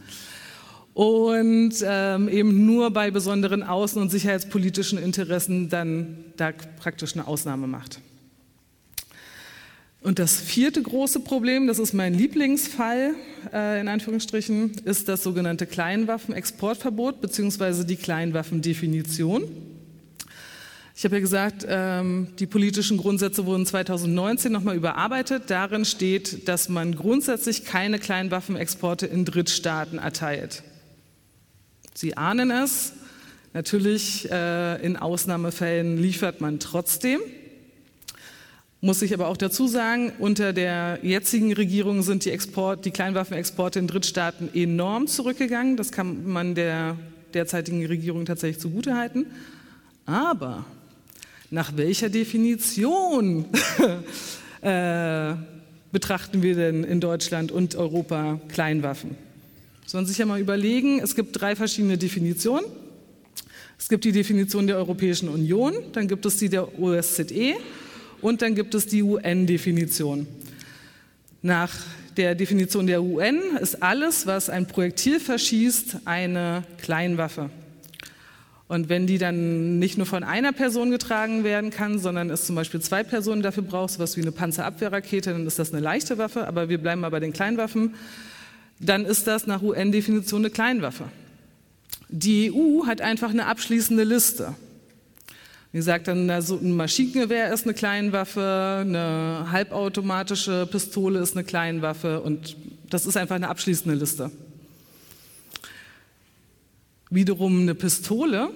Und 0.98 1.74
ähm, 1.84 2.28
eben 2.28 2.66
nur 2.66 2.90
bei 2.90 3.12
besonderen 3.12 3.62
außen- 3.62 4.00
und 4.00 4.10
sicherheitspolitischen 4.10 4.98
Interessen 4.98 5.68
dann 5.68 6.24
da 6.36 6.50
praktisch 6.50 7.14
eine 7.14 7.28
Ausnahme 7.28 7.68
macht. 7.68 8.00
Und 10.00 10.18
das 10.18 10.40
vierte 10.40 10.82
große 10.82 11.20
Problem, 11.20 11.68
das 11.68 11.78
ist 11.78 11.92
mein 11.92 12.14
Lieblingsfall 12.14 13.14
äh, 13.52 13.80
in 13.80 13.86
Anführungsstrichen, 13.86 14.72
ist 14.86 15.08
das 15.08 15.22
sogenannte 15.22 15.66
Kleinwaffenexportverbot 15.66 17.20
bzw. 17.20 17.84
die 17.84 17.94
Kleinwaffendefinition. 17.94 19.44
Ich 20.96 21.04
habe 21.04 21.14
ja 21.14 21.20
gesagt, 21.20 21.64
ähm, 21.68 22.26
die 22.40 22.46
politischen 22.46 22.96
Grundsätze 22.96 23.46
wurden 23.46 23.66
2019 23.66 24.50
nochmal 24.50 24.74
überarbeitet. 24.74 25.44
Darin 25.46 25.84
steht, 25.84 26.48
dass 26.48 26.68
man 26.68 26.96
grundsätzlich 26.96 27.64
keine 27.64 28.00
Kleinwaffenexporte 28.00 29.06
in 29.06 29.24
Drittstaaten 29.24 30.00
erteilt. 30.00 30.64
Sie 32.00 32.16
ahnen 32.16 32.52
es, 32.52 32.92
natürlich 33.54 34.30
äh, 34.30 34.80
in 34.86 34.96
Ausnahmefällen 34.96 35.98
liefert 35.98 36.40
man 36.40 36.60
trotzdem. 36.60 37.18
Muss 38.80 39.02
ich 39.02 39.12
aber 39.12 39.26
auch 39.26 39.36
dazu 39.36 39.66
sagen, 39.66 40.12
unter 40.20 40.52
der 40.52 41.00
jetzigen 41.02 41.52
Regierung 41.52 42.02
sind 42.02 42.24
die, 42.24 42.30
Export, 42.30 42.84
die 42.84 42.92
Kleinwaffenexporte 42.92 43.80
in 43.80 43.88
Drittstaaten 43.88 44.48
enorm 44.54 45.08
zurückgegangen. 45.08 45.76
Das 45.76 45.90
kann 45.90 46.24
man 46.24 46.54
der 46.54 46.94
derzeitigen 47.34 47.84
Regierung 47.84 48.26
tatsächlich 48.26 48.60
zugutehalten. 48.60 49.26
Aber 50.06 50.66
nach 51.50 51.76
welcher 51.76 52.10
Definition 52.10 53.46
äh, 54.60 55.34
betrachten 55.90 56.42
wir 56.42 56.54
denn 56.54 56.84
in 56.84 57.00
Deutschland 57.00 57.50
und 57.50 57.74
Europa 57.74 58.38
Kleinwaffen? 58.46 59.27
Muss 59.88 59.94
man 59.94 60.04
sich 60.04 60.18
ja 60.18 60.26
mal 60.26 60.38
überlegen, 60.38 61.00
es 61.00 61.14
gibt 61.14 61.40
drei 61.40 61.56
verschiedene 61.56 61.96
Definitionen. 61.96 62.66
Es 63.78 63.88
gibt 63.88 64.04
die 64.04 64.12
Definition 64.12 64.66
der 64.66 64.76
Europäischen 64.76 65.30
Union, 65.30 65.72
dann 65.94 66.08
gibt 66.08 66.26
es 66.26 66.36
die 66.36 66.50
der 66.50 66.78
OSZE 66.78 67.54
und 68.20 68.42
dann 68.42 68.54
gibt 68.54 68.74
es 68.74 68.86
die 68.86 69.02
UN-Definition. 69.02 70.26
Nach 71.40 71.74
der 72.18 72.34
Definition 72.34 72.86
der 72.86 73.02
UN 73.02 73.40
ist 73.62 73.82
alles, 73.82 74.26
was 74.26 74.50
ein 74.50 74.68
Projektil 74.68 75.20
verschießt, 75.20 76.00
eine 76.04 76.64
Kleinwaffe. 76.82 77.48
Und 78.66 78.90
wenn 78.90 79.06
die 79.06 79.16
dann 79.16 79.78
nicht 79.78 79.96
nur 79.96 80.04
von 80.04 80.22
einer 80.22 80.52
Person 80.52 80.90
getragen 80.90 81.44
werden 81.44 81.70
kann, 81.70 81.98
sondern 81.98 82.28
es 82.28 82.44
zum 82.44 82.56
Beispiel 82.56 82.82
zwei 82.82 83.04
Personen 83.04 83.40
dafür 83.40 83.62
braucht, 83.62 83.98
was 83.98 84.18
wie 84.18 84.20
eine 84.20 84.32
Panzerabwehrrakete, 84.32 85.32
dann 85.32 85.46
ist 85.46 85.58
das 85.58 85.72
eine 85.72 85.80
leichte 85.80 86.18
Waffe, 86.18 86.46
aber 86.46 86.68
wir 86.68 86.76
bleiben 86.76 87.00
mal 87.00 87.08
bei 87.08 87.20
den 87.20 87.32
Kleinwaffen 87.32 87.94
dann 88.80 89.04
ist 89.04 89.26
das 89.26 89.46
nach 89.46 89.62
UN-Definition 89.62 90.42
eine 90.42 90.50
Kleinwaffe. 90.50 91.04
Die 92.08 92.52
EU 92.52 92.86
hat 92.86 93.00
einfach 93.00 93.30
eine 93.30 93.46
abschließende 93.46 94.04
Liste. 94.04 94.54
Wie 95.72 95.78
gesagt, 95.78 96.08
dann 96.08 96.30
ein 96.30 96.72
Maschinengewehr 96.72 97.52
ist 97.52 97.64
eine 97.64 97.74
Kleinwaffe, 97.74 98.78
eine 98.80 99.46
halbautomatische 99.50 100.66
Pistole 100.70 101.20
ist 101.20 101.36
eine 101.36 101.44
Kleinwaffe 101.44 102.22
und 102.22 102.56
das 102.88 103.04
ist 103.04 103.18
einfach 103.18 103.34
eine 103.36 103.48
abschließende 103.48 103.94
Liste. 103.94 104.30
Wiederum 107.10 107.60
eine 107.60 107.74
Pistole, 107.74 108.50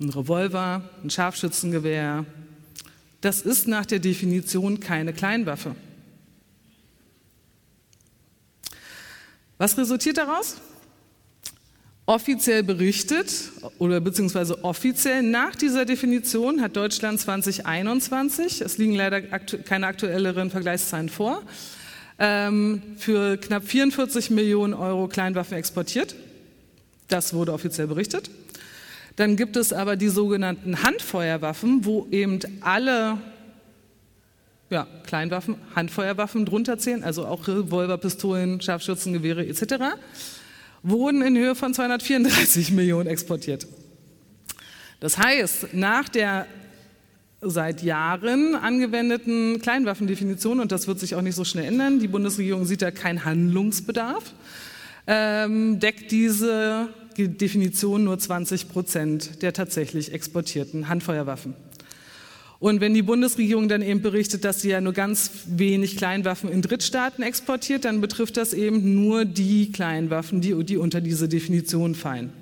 ein 0.00 0.10
Revolver, 0.10 0.88
ein 1.02 1.10
Scharfschützengewehr, 1.10 2.24
das 3.20 3.42
ist 3.42 3.66
nach 3.66 3.86
der 3.86 3.98
Definition 3.98 4.78
keine 4.78 5.12
Kleinwaffe. 5.12 5.74
Was 9.58 9.78
resultiert 9.78 10.18
daraus? 10.18 10.56
Offiziell 12.04 12.62
berichtet 12.62 13.32
oder 13.78 14.00
beziehungsweise 14.00 14.62
offiziell 14.62 15.22
nach 15.22 15.56
dieser 15.56 15.84
Definition 15.84 16.60
hat 16.60 16.76
Deutschland 16.76 17.18
2021, 17.18 18.60
es 18.60 18.78
liegen 18.78 18.94
leider 18.94 19.22
aktu 19.32 19.58
keine 19.58 19.86
aktuelleren 19.86 20.50
Vergleichszahlen 20.50 21.08
vor, 21.08 21.42
ähm, 22.18 22.82
für 22.98 23.38
knapp 23.38 23.66
44 23.66 24.30
Millionen 24.30 24.74
Euro 24.74 25.08
Kleinwaffen 25.08 25.56
exportiert. 25.56 26.14
Das 27.08 27.34
wurde 27.34 27.52
offiziell 27.52 27.86
berichtet. 27.86 28.30
Dann 29.16 29.36
gibt 29.36 29.56
es 29.56 29.72
aber 29.72 29.96
die 29.96 30.08
sogenannten 30.08 30.82
Handfeuerwaffen, 30.82 31.86
wo 31.86 32.06
eben 32.10 32.38
alle 32.60 33.18
ja, 34.70 34.86
Kleinwaffen, 35.06 35.56
Handfeuerwaffen 35.74 36.44
drunter 36.44 36.78
zählen, 36.78 37.04
also 37.04 37.26
auch 37.26 37.46
Revolver, 37.46 37.98
Pistolen, 37.98 38.60
Scharfschützengewehre 38.60 39.46
etc 39.46 39.96
wurden 40.88 41.22
in 41.22 41.36
Höhe 41.36 41.54
von 41.54 41.74
234 41.74 42.72
Millionen 42.72 43.08
exportiert. 43.08 43.66
Das 45.00 45.18
heißt, 45.18 45.74
nach 45.74 46.08
der 46.08 46.46
seit 47.40 47.82
Jahren 47.82 48.54
angewendeten 48.54 49.60
Kleinwaffendefinition, 49.60 50.60
und 50.60 50.72
das 50.72 50.86
wird 50.86 51.00
sich 51.00 51.14
auch 51.14 51.22
nicht 51.22 51.34
so 51.34 51.44
schnell 51.44 51.66
ändern, 51.66 51.98
die 51.98 52.08
Bundesregierung 52.08 52.64
sieht 52.64 52.82
da 52.82 52.90
keinen 52.90 53.24
Handlungsbedarf, 53.24 54.32
ähm, 55.06 55.78
deckt 55.80 56.10
diese 56.12 56.88
Definition 57.16 58.04
nur 58.04 58.18
20 58.18 58.68
Prozent 58.68 59.42
der 59.42 59.52
tatsächlich 59.52 60.12
exportierten 60.12 60.88
Handfeuerwaffen. 60.88 61.54
Und 62.58 62.80
wenn 62.80 62.94
die 62.94 63.02
Bundesregierung 63.02 63.68
dann 63.68 63.82
eben 63.82 64.00
berichtet, 64.00 64.44
dass 64.44 64.62
sie 64.62 64.70
ja 64.70 64.80
nur 64.80 64.94
ganz 64.94 65.30
wenig 65.46 65.96
Kleinwaffen 65.96 66.50
in 66.50 66.62
Drittstaaten 66.62 67.22
exportiert, 67.22 67.84
dann 67.84 68.00
betrifft 68.00 68.36
das 68.36 68.54
eben 68.54 68.94
nur 68.94 69.24
die 69.26 69.72
Kleinwaffen, 69.72 70.40
die, 70.40 70.64
die 70.64 70.78
unter 70.78 71.00
diese 71.00 71.28
Definition 71.28 71.94
fallen. 71.94 72.32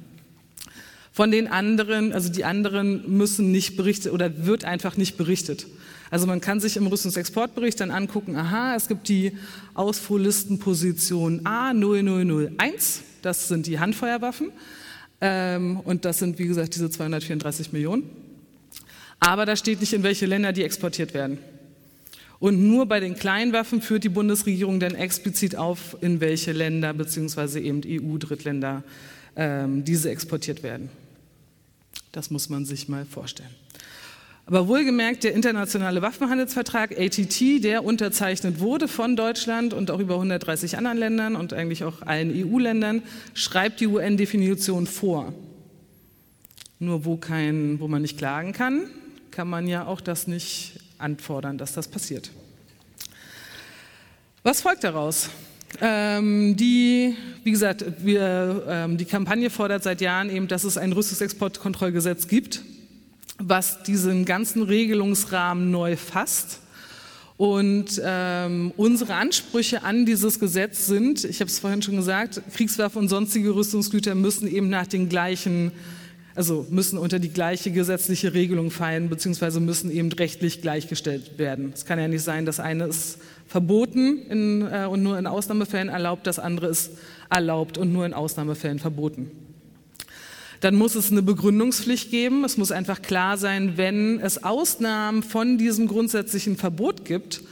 Von 1.13 1.31
den 1.31 1.47
anderen, 1.47 2.13
also 2.13 2.31
die 2.31 2.45
anderen 2.45 3.17
müssen 3.17 3.51
nicht 3.51 3.77
berichtet 3.77 4.13
oder 4.13 4.47
wird 4.47 4.65
einfach 4.65 4.97
nicht 4.97 5.17
berichtet. 5.17 5.67
Also 6.11 6.27
man 6.27 6.41
kann 6.41 6.61
sich 6.61 6.77
im 6.77 6.87
Rüstungsexportbericht 6.87 7.81
dann 7.81 7.91
angucken, 7.91 8.37
aha, 8.37 8.75
es 8.77 8.89
gibt 8.89 9.09
die 9.09 9.33
Ausfuhrlistenposition 9.75 11.41
A0001, 11.43 13.01
das 13.23 13.49
sind 13.49 13.67
die 13.67 13.81
Handfeuerwaffen 13.81 14.51
ähm, 15.21 15.81
und 15.81 16.05
das 16.05 16.19
sind 16.19 16.39
wie 16.39 16.47
gesagt 16.47 16.75
diese 16.75 16.91
234 16.91 17.73
Millionen. 17.73 18.05
Aber 19.21 19.47
da 19.47 19.57
steht 19.57 19.81
nicht, 19.81 19.93
in 19.93 20.03
welche 20.03 20.27
Länder 20.27 20.53
die 20.53 20.63
exportiert 20.63 21.15
werden. 21.15 21.39
Und 22.39 22.63
nur 22.63 22.87
bei 22.87 23.01
den 23.01 23.15
Kleinwaffen 23.15 23.81
führt 23.81 24.05
die 24.05 24.11
Bundesregierung 24.11 24.81
dann 24.81 24.95
explizit 24.95 25.57
auf, 25.57 25.97
in 26.01 26.21
welche 26.21 26.53
Länder 26.53 26.93
bzw. 26.93 27.61
eben 27.61 27.81
EU-Drittländer 27.87 28.83
ähm, 29.37 29.85
diese 29.85 30.11
exportiert 30.11 30.63
werden. 30.63 30.91
Das 32.13 32.31
muss 32.31 32.49
man 32.49 32.65
sich 32.65 32.89
mal 32.89 33.07
vorstellen. 33.07 33.51
Aber 34.47 34.69
wohlgemerkt, 34.69 35.25
der 35.25 35.33
internationale 35.33 36.03
Waffenhandelsvertrag 36.03 36.99
ATT, 36.99 37.65
der 37.65 37.83
unterzeichnet 37.83 38.61
wurde 38.61 38.89
von 38.89 39.17
Deutschland 39.17 39.73
und 39.73 39.91
auch 39.91 40.01
über 40.01 40.15
130 40.17 40.77
anderen 40.77 40.99
Ländern 40.99 41.35
und 41.35 41.55
eigentlich 41.55 41.83
auch 41.83 42.03
allen 42.03 42.31
EU-Ländern, 42.31 43.03
schreibt 43.33 43.81
die 43.81 43.87
UN-Definition 43.87 44.87
vor. 44.87 45.33
Nur 46.79 47.07
wo, 47.07 47.17
kein, 47.17 47.81
wo 47.81 47.89
man 47.89 48.03
nicht 48.03 48.19
klagen 48.19 48.53
kann, 48.53 48.83
kann 49.35 49.49
man 49.49 49.67
ja 49.67 49.85
auch 49.87 50.01
das 50.01 50.29
nicht 50.29 50.79
anfordern, 50.99 51.59
dass 51.59 51.73
das 51.73 51.89
passiert. 51.89 52.31
Was 54.45 54.61
folgt 54.61 54.85
daraus? 54.85 55.29
Ähm, 55.81 56.55
die, 56.57 57.17
wie 57.43 57.51
gesagt, 57.51 57.85
wir, 57.99 58.65
ähm, 58.69 58.97
die 58.97 59.07
Kampagne 59.07 59.51
fordert 59.51 59.83
seit 59.83 60.01
Jahren 60.01 60.31
eben, 60.31 60.47
dass 60.47 60.63
es 60.63 60.79
ein 60.79 60.93
Rüstungsexportkontrollgesetz 60.93 62.29
gibt, 62.29 62.63
was 63.39 63.83
diesen 63.83 64.25
ganzen 64.25 64.63
Regelungsrahmen 64.63 65.73
neu 65.73 65.97
fasst. 65.97 66.61
Und 67.37 68.01
ähm, 68.05 68.73
unsere 68.77 69.15
Ansprüche 69.15 69.83
an 69.83 70.07
dieses 70.07 70.39
Gesetz 70.39 70.87
sind, 70.87 71.25
ich 71.25 71.41
habe 71.41 71.51
es 71.51 71.59
vorhin 71.59 71.83
schon 71.83 71.97
gesagt, 71.97 72.41
Kriegswaffen 72.55 73.01
und 73.01 73.09
sonstige 73.09 73.53
Rüstungsgüter 73.53 74.15
müssen 74.15 74.47
eben 74.47 74.69
nach 74.69 74.87
den 74.87 75.09
gleichen 75.09 75.73
also 76.35 76.67
müssen 76.69 76.99
unter 76.99 77.19
die 77.19 77.31
gleiche 77.31 77.71
gesetzliche 77.71 78.35
Regelung 78.35 78.71
fallen, 78.71 79.09
beziehungsweise 79.09 79.61
müssen 79.61 79.91
eben 79.91 80.11
rechtlich 80.13 80.63
gleichgestellt 80.63 81.39
werden. 81.39 81.73
Es 81.75 81.85
kann 81.85 81.99
ja 81.99 82.09
nicht 82.09 82.23
sein, 82.23 82.45
das 82.45 82.61
eine 82.61 82.87
ist 82.87 83.19
verboten 83.47 84.23
in, 84.29 84.63
äh, 84.63 84.87
und 84.87 85.03
nur 85.03 85.19
in 85.19 85.27
Ausnahmefällen 85.27 85.89
erlaubt, 85.89 86.27
das 86.27 86.39
andere 86.39 86.67
ist 86.69 86.93
erlaubt 87.31 87.79
und 87.79 87.93
nur 87.93 88.05
in 88.05 88.15
Ausnahmefällen 88.15 88.79
verboten. 88.79 89.31
Dann 90.61 90.77
muss 90.77 90.95
es 90.95 91.11
eine 91.13 91.23
Begründungspflicht 91.23 92.11
geben. 92.11 92.43
Es 92.43 92.57
muss 92.57 92.73
einfach 92.73 93.03
klar 93.03 93.37
sein, 93.37 93.75
wenn 93.77 94.19
es 94.19 94.45
Ausnahmen 94.45 95.23
von 95.23 95.59
diesem 95.59 95.89
grundsätzlichen 95.89 96.57
Verbot 96.57 97.05
gibt, 97.05 97.43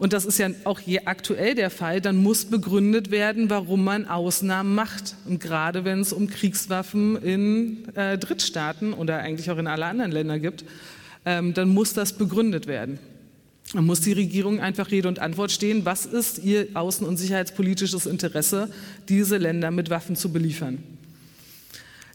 und 0.00 0.14
das 0.14 0.24
ist 0.24 0.38
ja 0.38 0.48
auch 0.64 0.80
je 0.80 1.00
aktuell 1.04 1.54
der 1.54 1.68
Fall, 1.68 2.00
dann 2.00 2.16
muss 2.16 2.46
begründet 2.46 3.10
werden, 3.10 3.50
warum 3.50 3.84
man 3.84 4.06
Ausnahmen 4.06 4.74
macht. 4.74 5.14
Und 5.26 5.40
gerade 5.40 5.84
wenn 5.84 6.00
es 6.00 6.14
um 6.14 6.26
Kriegswaffen 6.26 7.22
in 7.22 7.86
äh, 7.94 8.16
Drittstaaten 8.16 8.94
oder 8.94 9.18
eigentlich 9.18 9.50
auch 9.50 9.58
in 9.58 9.66
alle 9.66 9.84
anderen 9.84 10.10
Länder 10.10 10.38
gibt, 10.38 10.64
ähm, 11.26 11.52
dann 11.52 11.68
muss 11.68 11.92
das 11.92 12.14
begründet 12.14 12.66
werden. 12.66 12.98
Dann 13.74 13.84
muss 13.84 14.00
die 14.00 14.14
Regierung 14.14 14.58
einfach 14.58 14.90
Rede 14.90 15.06
und 15.06 15.18
Antwort 15.18 15.52
stehen, 15.52 15.84
was 15.84 16.06
ist 16.06 16.42
ihr 16.42 16.68
außen- 16.68 17.04
und 17.04 17.18
sicherheitspolitisches 17.18 18.06
Interesse, 18.06 18.70
diese 19.10 19.36
Länder 19.36 19.70
mit 19.70 19.90
Waffen 19.90 20.16
zu 20.16 20.32
beliefern. 20.32 20.82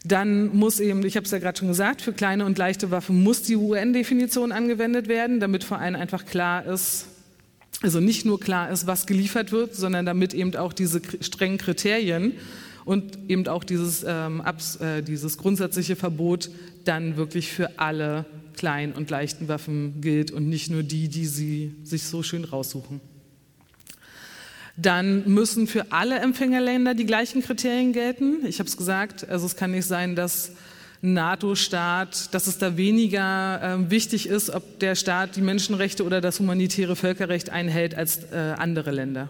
Dann 0.04 0.48
muss 0.56 0.80
eben, 0.80 1.06
ich 1.06 1.14
habe 1.14 1.24
es 1.24 1.30
ja 1.30 1.38
gerade 1.38 1.56
schon 1.56 1.68
gesagt, 1.68 2.02
für 2.02 2.12
kleine 2.12 2.46
und 2.46 2.58
leichte 2.58 2.90
Waffen 2.90 3.22
muss 3.22 3.42
die 3.42 3.54
UN-Definition 3.54 4.50
angewendet 4.50 5.06
werden, 5.06 5.38
damit 5.38 5.62
vor 5.62 5.78
allem 5.78 5.94
einfach 5.94 6.26
klar 6.26 6.66
ist, 6.66 7.06
also 7.82 8.00
nicht 8.00 8.24
nur 8.24 8.40
klar 8.40 8.70
ist, 8.70 8.86
was 8.86 9.06
geliefert 9.06 9.52
wird, 9.52 9.74
sondern 9.74 10.06
damit 10.06 10.34
eben 10.34 10.54
auch 10.56 10.72
diese 10.72 11.00
strengen 11.20 11.58
Kriterien 11.58 12.32
und 12.84 13.18
eben 13.28 13.46
auch 13.48 13.64
dieses, 13.64 14.04
ähm, 14.06 14.40
abs, 14.40 14.76
äh, 14.76 15.02
dieses 15.02 15.36
grundsätzliche 15.36 15.96
Verbot 15.96 16.50
dann 16.84 17.16
wirklich 17.16 17.52
für 17.52 17.78
alle 17.78 18.24
kleinen 18.56 18.92
und 18.92 19.10
leichten 19.10 19.48
Waffen 19.48 20.00
gilt 20.00 20.30
und 20.30 20.48
nicht 20.48 20.70
nur 20.70 20.82
die, 20.82 21.08
die 21.08 21.26
sie 21.26 21.74
sich 21.82 22.04
so 22.04 22.22
schön 22.22 22.44
raussuchen. 22.44 23.00
Dann 24.78 25.28
müssen 25.28 25.66
für 25.66 25.92
alle 25.92 26.18
Empfängerländer 26.18 26.94
die 26.94 27.06
gleichen 27.06 27.42
Kriterien 27.42 27.92
gelten. 27.92 28.46
Ich 28.46 28.58
habe 28.58 28.68
es 28.68 28.76
gesagt, 28.76 29.28
also 29.28 29.46
es 29.46 29.56
kann 29.56 29.70
nicht 29.70 29.86
sein, 29.86 30.14
dass 30.14 30.52
NATO-Staat, 31.02 32.34
dass 32.34 32.46
es 32.46 32.58
da 32.58 32.76
weniger 32.76 33.60
äh, 33.62 33.90
wichtig 33.90 34.28
ist, 34.28 34.50
ob 34.50 34.78
der 34.80 34.94
Staat 34.94 35.36
die 35.36 35.40
Menschenrechte 35.42 36.04
oder 36.04 36.20
das 36.20 36.40
humanitäre 36.40 36.96
Völkerrecht 36.96 37.50
einhält 37.50 37.94
als 37.94 38.24
äh, 38.32 38.54
andere 38.56 38.90
Länder. 38.90 39.28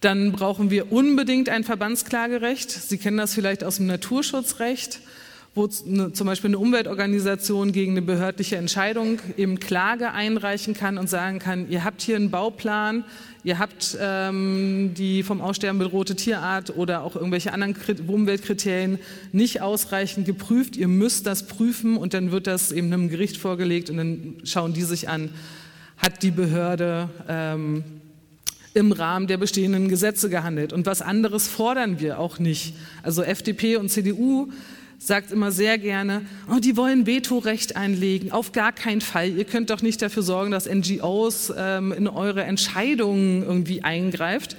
Dann 0.00 0.32
brauchen 0.32 0.70
wir 0.70 0.92
unbedingt 0.92 1.48
ein 1.48 1.64
Verbandsklagerecht. 1.64 2.70
Sie 2.70 2.98
kennen 2.98 3.16
das 3.16 3.34
vielleicht 3.34 3.64
aus 3.64 3.76
dem 3.76 3.86
Naturschutzrecht, 3.86 5.00
wo 5.56 5.68
eine, 5.86 6.12
zum 6.12 6.26
Beispiel 6.26 6.50
eine 6.50 6.58
Umweltorganisation 6.58 7.72
gegen 7.72 7.92
eine 7.92 8.02
behördliche 8.02 8.56
Entscheidung 8.56 9.18
eben 9.36 9.58
Klage 9.58 10.12
einreichen 10.12 10.74
kann 10.74 10.98
und 10.98 11.08
sagen 11.08 11.38
kann, 11.38 11.68
ihr 11.70 11.82
habt 11.82 12.02
hier 12.02 12.16
einen 12.16 12.30
Bauplan, 12.30 13.04
Ihr 13.46 13.60
habt 13.60 13.96
ähm, 14.00 14.94
die 14.94 15.22
vom 15.22 15.40
Aussterben 15.40 15.78
bedrohte 15.78 16.16
Tierart 16.16 16.76
oder 16.76 17.04
auch 17.04 17.14
irgendwelche 17.14 17.52
anderen 17.52 17.76
Umweltkriterien 18.08 18.98
nicht 19.30 19.62
ausreichend 19.62 20.26
geprüft. 20.26 20.76
Ihr 20.76 20.88
müsst 20.88 21.28
das 21.28 21.46
prüfen 21.46 21.96
und 21.96 22.12
dann 22.12 22.32
wird 22.32 22.48
das 22.48 22.72
eben 22.72 22.92
einem 22.92 23.08
Gericht 23.08 23.36
vorgelegt 23.36 23.88
und 23.88 23.98
dann 23.98 24.34
schauen 24.42 24.72
die 24.72 24.82
sich 24.82 25.08
an, 25.08 25.30
hat 25.96 26.24
die 26.24 26.32
Behörde 26.32 27.08
ähm, 27.28 27.84
im 28.74 28.90
Rahmen 28.90 29.28
der 29.28 29.36
bestehenden 29.36 29.86
Gesetze 29.86 30.28
gehandelt. 30.28 30.72
Und 30.72 30.84
was 30.86 31.00
anderes 31.00 31.46
fordern 31.46 32.00
wir 32.00 32.18
auch 32.18 32.40
nicht. 32.40 32.74
Also 33.04 33.22
FDP 33.22 33.76
und 33.76 33.90
CDU 33.90 34.48
sagt 34.98 35.30
immer 35.30 35.52
sehr 35.52 35.78
gerne, 35.78 36.22
oh, 36.50 36.58
die 36.58 36.76
wollen 36.76 37.06
Vetorecht 37.06 37.76
einlegen. 37.76 38.32
Auf 38.32 38.52
gar 38.52 38.72
keinen 38.72 39.00
Fall. 39.00 39.30
Ihr 39.30 39.44
könnt 39.44 39.70
doch 39.70 39.82
nicht 39.82 40.00
dafür 40.02 40.22
sorgen, 40.22 40.50
dass 40.50 40.66
NGOs 40.66 41.52
ähm, 41.56 41.92
in 41.92 42.08
eure 42.08 42.44
Entscheidungen 42.44 43.42
irgendwie 43.42 43.84
eingreift. 43.84 44.56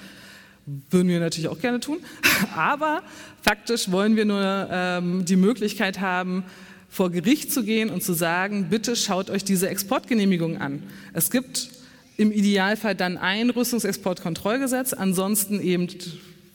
Würden 0.89 1.07
wir 1.07 1.19
natürlich 1.19 1.49
auch 1.49 1.59
gerne 1.59 1.79
tun. 1.79 1.99
Aber 2.55 3.03
faktisch 3.41 3.91
wollen 3.91 4.15
wir 4.15 4.25
nur 4.25 4.67
ähm, 4.71 5.25
die 5.25 5.37
Möglichkeit 5.37 5.99
haben, 5.99 6.43
vor 6.89 7.11
Gericht 7.11 7.51
zu 7.51 7.63
gehen 7.63 7.89
und 7.89 8.03
zu 8.03 8.13
sagen, 8.13 8.67
bitte 8.69 8.95
schaut 8.95 9.29
euch 9.29 9.43
diese 9.43 9.69
Exportgenehmigung 9.69 10.57
an. 10.57 10.83
Es 11.13 11.29
gibt 11.29 11.69
im 12.17 12.31
Idealfall 12.31 12.95
dann 12.95 13.17
ein 13.17 13.49
Rüstungsexportkontrollgesetz, 13.49 14.93
ansonsten 14.93 15.61
eben 15.61 15.87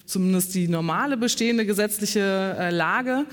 zumindest 0.07 0.55
die 0.55 0.69
normale 0.69 1.17
bestehende 1.17 1.65
gesetzliche 1.65 2.57
äh, 2.59 2.71
Lage. 2.71 3.25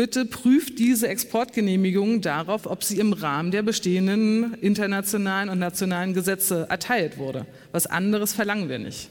Bitte 0.00 0.24
prüft 0.24 0.78
diese 0.78 1.08
Exportgenehmigungen 1.08 2.22
darauf, 2.22 2.64
ob 2.64 2.82
sie 2.84 2.98
im 2.98 3.12
Rahmen 3.12 3.50
der 3.50 3.60
bestehenden 3.60 4.54
internationalen 4.54 5.50
und 5.50 5.58
nationalen 5.58 6.14
Gesetze 6.14 6.66
erteilt 6.70 7.18
wurde. 7.18 7.44
Was 7.72 7.86
anderes 7.86 8.32
verlangen 8.32 8.70
wir 8.70 8.78
nicht. 8.78 9.10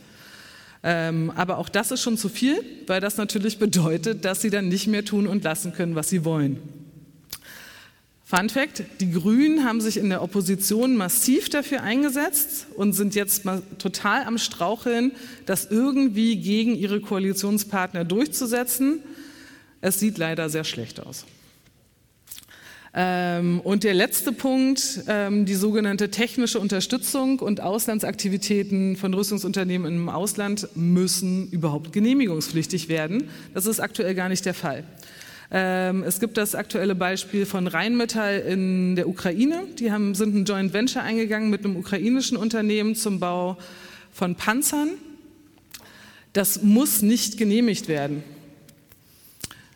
Ähm, 0.81 1.31
aber 1.35 1.59
auch 1.59 1.69
das 1.69 1.91
ist 1.91 2.01
schon 2.01 2.17
zu 2.17 2.27
viel, 2.27 2.63
weil 2.87 3.01
das 3.01 3.17
natürlich 3.17 3.59
bedeutet, 3.59 4.25
dass 4.25 4.41
sie 4.41 4.49
dann 4.49 4.67
nicht 4.67 4.87
mehr 4.87 5.05
tun 5.05 5.27
und 5.27 5.43
lassen 5.43 5.73
können, 5.73 5.93
was 5.93 6.09
sie 6.09 6.25
wollen. 6.25 6.57
Fun 8.25 8.49
Fact, 8.49 8.83
die 8.99 9.11
Grünen 9.11 9.65
haben 9.65 9.81
sich 9.81 9.97
in 9.97 10.09
der 10.09 10.23
Opposition 10.23 10.95
massiv 10.95 11.49
dafür 11.49 11.83
eingesetzt 11.83 12.65
und 12.75 12.93
sind 12.93 13.13
jetzt 13.13 13.43
total 13.77 14.23
am 14.23 14.39
Straucheln, 14.39 15.11
das 15.45 15.67
irgendwie 15.69 16.37
gegen 16.37 16.73
ihre 16.73 16.99
Koalitionspartner 16.99 18.05
durchzusetzen. 18.05 19.03
Es 19.81 19.99
sieht 19.99 20.17
leider 20.17 20.49
sehr 20.49 20.63
schlecht 20.63 20.99
aus. 20.99 21.25
Ähm, 22.93 23.59
und 23.61 23.83
der 23.83 23.93
letzte 23.93 24.31
Punkt, 24.31 25.03
ähm, 25.07 25.45
die 25.45 25.53
sogenannte 25.53 26.09
technische 26.09 26.59
Unterstützung 26.59 27.39
und 27.39 27.61
Auslandsaktivitäten 27.61 28.95
von 28.95 29.13
Rüstungsunternehmen 29.13 29.93
im 29.93 30.09
Ausland 30.09 30.67
müssen 30.75 31.49
überhaupt 31.51 31.93
genehmigungspflichtig 31.93 32.89
werden. 32.89 33.29
Das 33.53 33.67
ist 33.67 33.79
aktuell 33.79 34.15
gar 34.15 34.27
nicht 34.27 34.45
der 34.45 34.55
Fall. 34.55 34.83
Ähm, 35.51 36.03
es 36.03 36.19
gibt 36.19 36.37
das 36.37 36.55
aktuelle 36.55 36.95
Beispiel 36.95 37.45
von 37.45 37.67
Rheinmetall 37.67 38.39
in 38.39 38.95
der 38.95 39.07
Ukraine. 39.07 39.63
Die 39.77 39.91
haben, 39.91 40.15
sind 40.15 40.35
ein 40.35 40.45
Joint 40.45 40.73
Venture 40.73 41.03
eingegangen 41.03 41.49
mit 41.49 41.65
einem 41.65 41.75
ukrainischen 41.75 42.37
Unternehmen 42.37 42.95
zum 42.95 43.19
Bau 43.19 43.57
von 44.11 44.35
Panzern. 44.35 44.89
Das 46.33 46.63
muss 46.63 47.01
nicht 47.01 47.37
genehmigt 47.37 47.87
werden. 47.87 48.23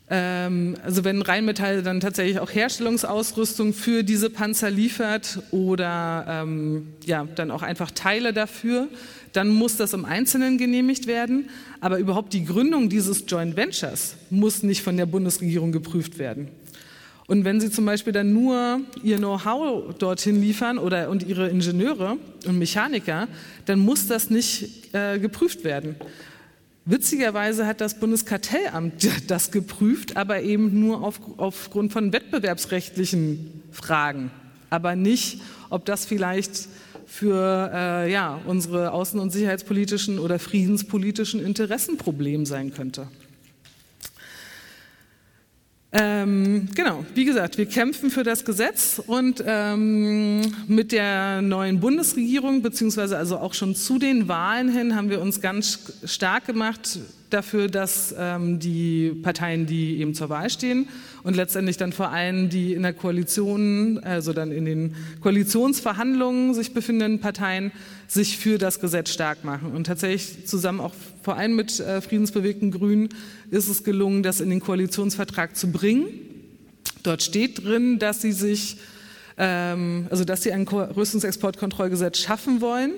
Ähm, 0.10 0.76
also 0.84 1.04
wenn 1.04 1.22
Rheinmetall 1.22 1.82
dann 1.82 2.00
tatsächlich 2.00 2.40
auch 2.40 2.54
Herstellungsausrüstung 2.54 3.74
für 3.74 4.04
diese 4.04 4.30
Panzer 4.30 4.70
liefert 4.70 5.40
oder 5.52 6.26
ähm, 6.28 6.88
ja, 7.06 7.28
dann 7.36 7.52
auch 7.52 7.62
einfach 7.62 7.92
Teile 7.92 8.34
dafür, 8.34 8.90
dann 9.32 9.48
muss 9.48 9.78
das 9.78 9.94
im 9.94 10.06
Einzelnen 10.06 10.58
genehmigt 10.58 11.08
werden. 11.08 11.50
Aber 11.82 11.98
überhaupt 11.98 12.34
die 12.34 12.46
Gründung 12.46 12.90
dieses 12.90 13.24
Joint 13.28 13.56
Ventures 13.56 14.16
muss 14.30 14.64
nicht 14.64 14.84
von 14.84 14.98
der 14.98 15.06
Bundesregierung 15.06 15.72
geprüft 15.72 16.20
werden. 16.20 16.50
Und 17.26 17.46
wenn 17.46 17.62
Sie 17.62 17.72
zum 17.72 17.86
Beispiel 17.86 18.14
dann 18.14 18.34
nur 18.34 18.82
Ihr 19.02 19.18
Know-how 19.18 19.96
dorthin 19.98 20.42
liefern 20.42 20.78
oder 20.78 21.10
und 21.10 21.24
Ihre 21.24 21.48
Ingenieure 21.48 22.18
und 22.46 22.60
Mechaniker, 22.60 23.28
dann 23.66 23.80
muss 23.80 24.08
das 24.08 24.30
nicht 24.30 24.94
äh, 24.94 25.18
geprüft 25.20 25.64
werden. 25.64 25.96
Witzigerweise 26.86 27.66
hat 27.66 27.80
das 27.80 28.00
Bundeskartellamt 28.00 29.08
das 29.28 29.52
geprüft, 29.52 30.18
aber 30.18 30.42
eben 30.42 30.80
nur 30.80 31.02
auf, 31.02 31.20
aufgrund 31.38 31.94
von 31.94 32.12
wettbewerbsrechtlichen 32.12 33.64
Fragen, 33.72 34.32
aber 34.70 34.96
nicht, 34.96 35.42
ob 35.70 35.86
das 35.86 36.06
vielleicht 36.06 36.68
für 37.06 37.72
äh, 37.74 38.12
ja, 38.12 38.40
unsere 38.48 38.92
außen- 38.94 39.20
und 39.20 39.30
sicherheitspolitischen 39.30 40.20
oder 40.20 40.40
friedenspolitischen 40.40 41.44
Interessen 41.46 41.98
Problem 41.98 42.46
sein 42.46 42.74
könnte. 42.74 43.08
Ähm, 45.96 46.70
genau, 46.74 47.06
wie 47.14 47.24
gesagt, 47.24 47.60
wir 47.60 47.68
kämpfen 47.68 48.10
für 48.10 48.24
das 48.24 48.46
Gesetz 48.46 49.00
und 49.06 49.44
ähm, 49.46 50.42
mit 50.68 50.92
der 50.92 51.44
neuen 51.44 51.80
Bundesregierung, 51.80 52.64
beziehungsweise 52.64 53.16
also 53.16 53.38
auch 53.38 53.54
schon 53.54 53.76
zu 53.76 54.00
den 54.00 54.28
Wahlen 54.28 54.70
hin, 54.70 54.96
haben 54.96 55.12
wir 55.12 55.22
uns 55.22 55.40
ganz 55.40 55.94
stark 56.04 56.48
gemacht 56.48 56.98
dafür, 57.30 57.68
dass 57.68 58.14
ähm, 58.18 58.58
die 58.58 59.12
Parteien, 59.22 59.68
die 59.68 60.00
eben 60.00 60.16
zur 60.16 60.30
Wahl 60.30 60.50
stehen 60.50 60.88
und 61.22 61.36
letztendlich 61.36 61.78
dann 61.78 61.94
vor 61.94 62.10
allem 62.10 62.50
die 62.50 62.74
in 62.74 62.82
der 62.82 62.94
Koalition, 62.94 64.00
also 64.00 64.34
dann 64.34 64.52
in 64.52 64.66
den 64.66 64.96
Koalitionsverhandlungen 65.22 66.56
sich 66.56 66.74
befindenden 66.74 67.20
Parteien, 67.20 67.72
sich 68.08 68.40
für 68.40 68.58
das 68.58 68.80
Gesetz 68.80 69.12
stark 69.12 69.44
machen. 69.44 69.72
Und 69.72 69.86
tatsächlich 69.86 70.48
zusammen 70.48 70.80
auch 70.80 70.94
vor 71.24 71.38
allem 71.38 71.56
mit 71.56 71.80
äh, 71.80 72.02
friedensbewegten 72.02 72.72
Grünen 72.72 73.10
ist 73.50 73.70
es 73.70 73.84
gelungen, 73.84 74.24
das 74.24 74.42
in 74.42 74.50
den 74.50 74.60
Koalitionsvertrag 74.60 75.56
zu 75.56 75.72
bringen. 75.72 76.08
Dort 77.02 77.24
steht 77.24 77.64
drin, 77.64 77.98
dass 77.98 78.22
sie 78.22 78.34
sich, 78.34 78.78
ähm, 79.38 80.08
also 80.10 80.26
dass 80.26 80.44
sie 80.44 80.52
ein 80.52 80.68
Rüstungsexportkontrollgesetz 80.68 82.20
schaffen 82.20 82.62
wollen. 82.62 82.92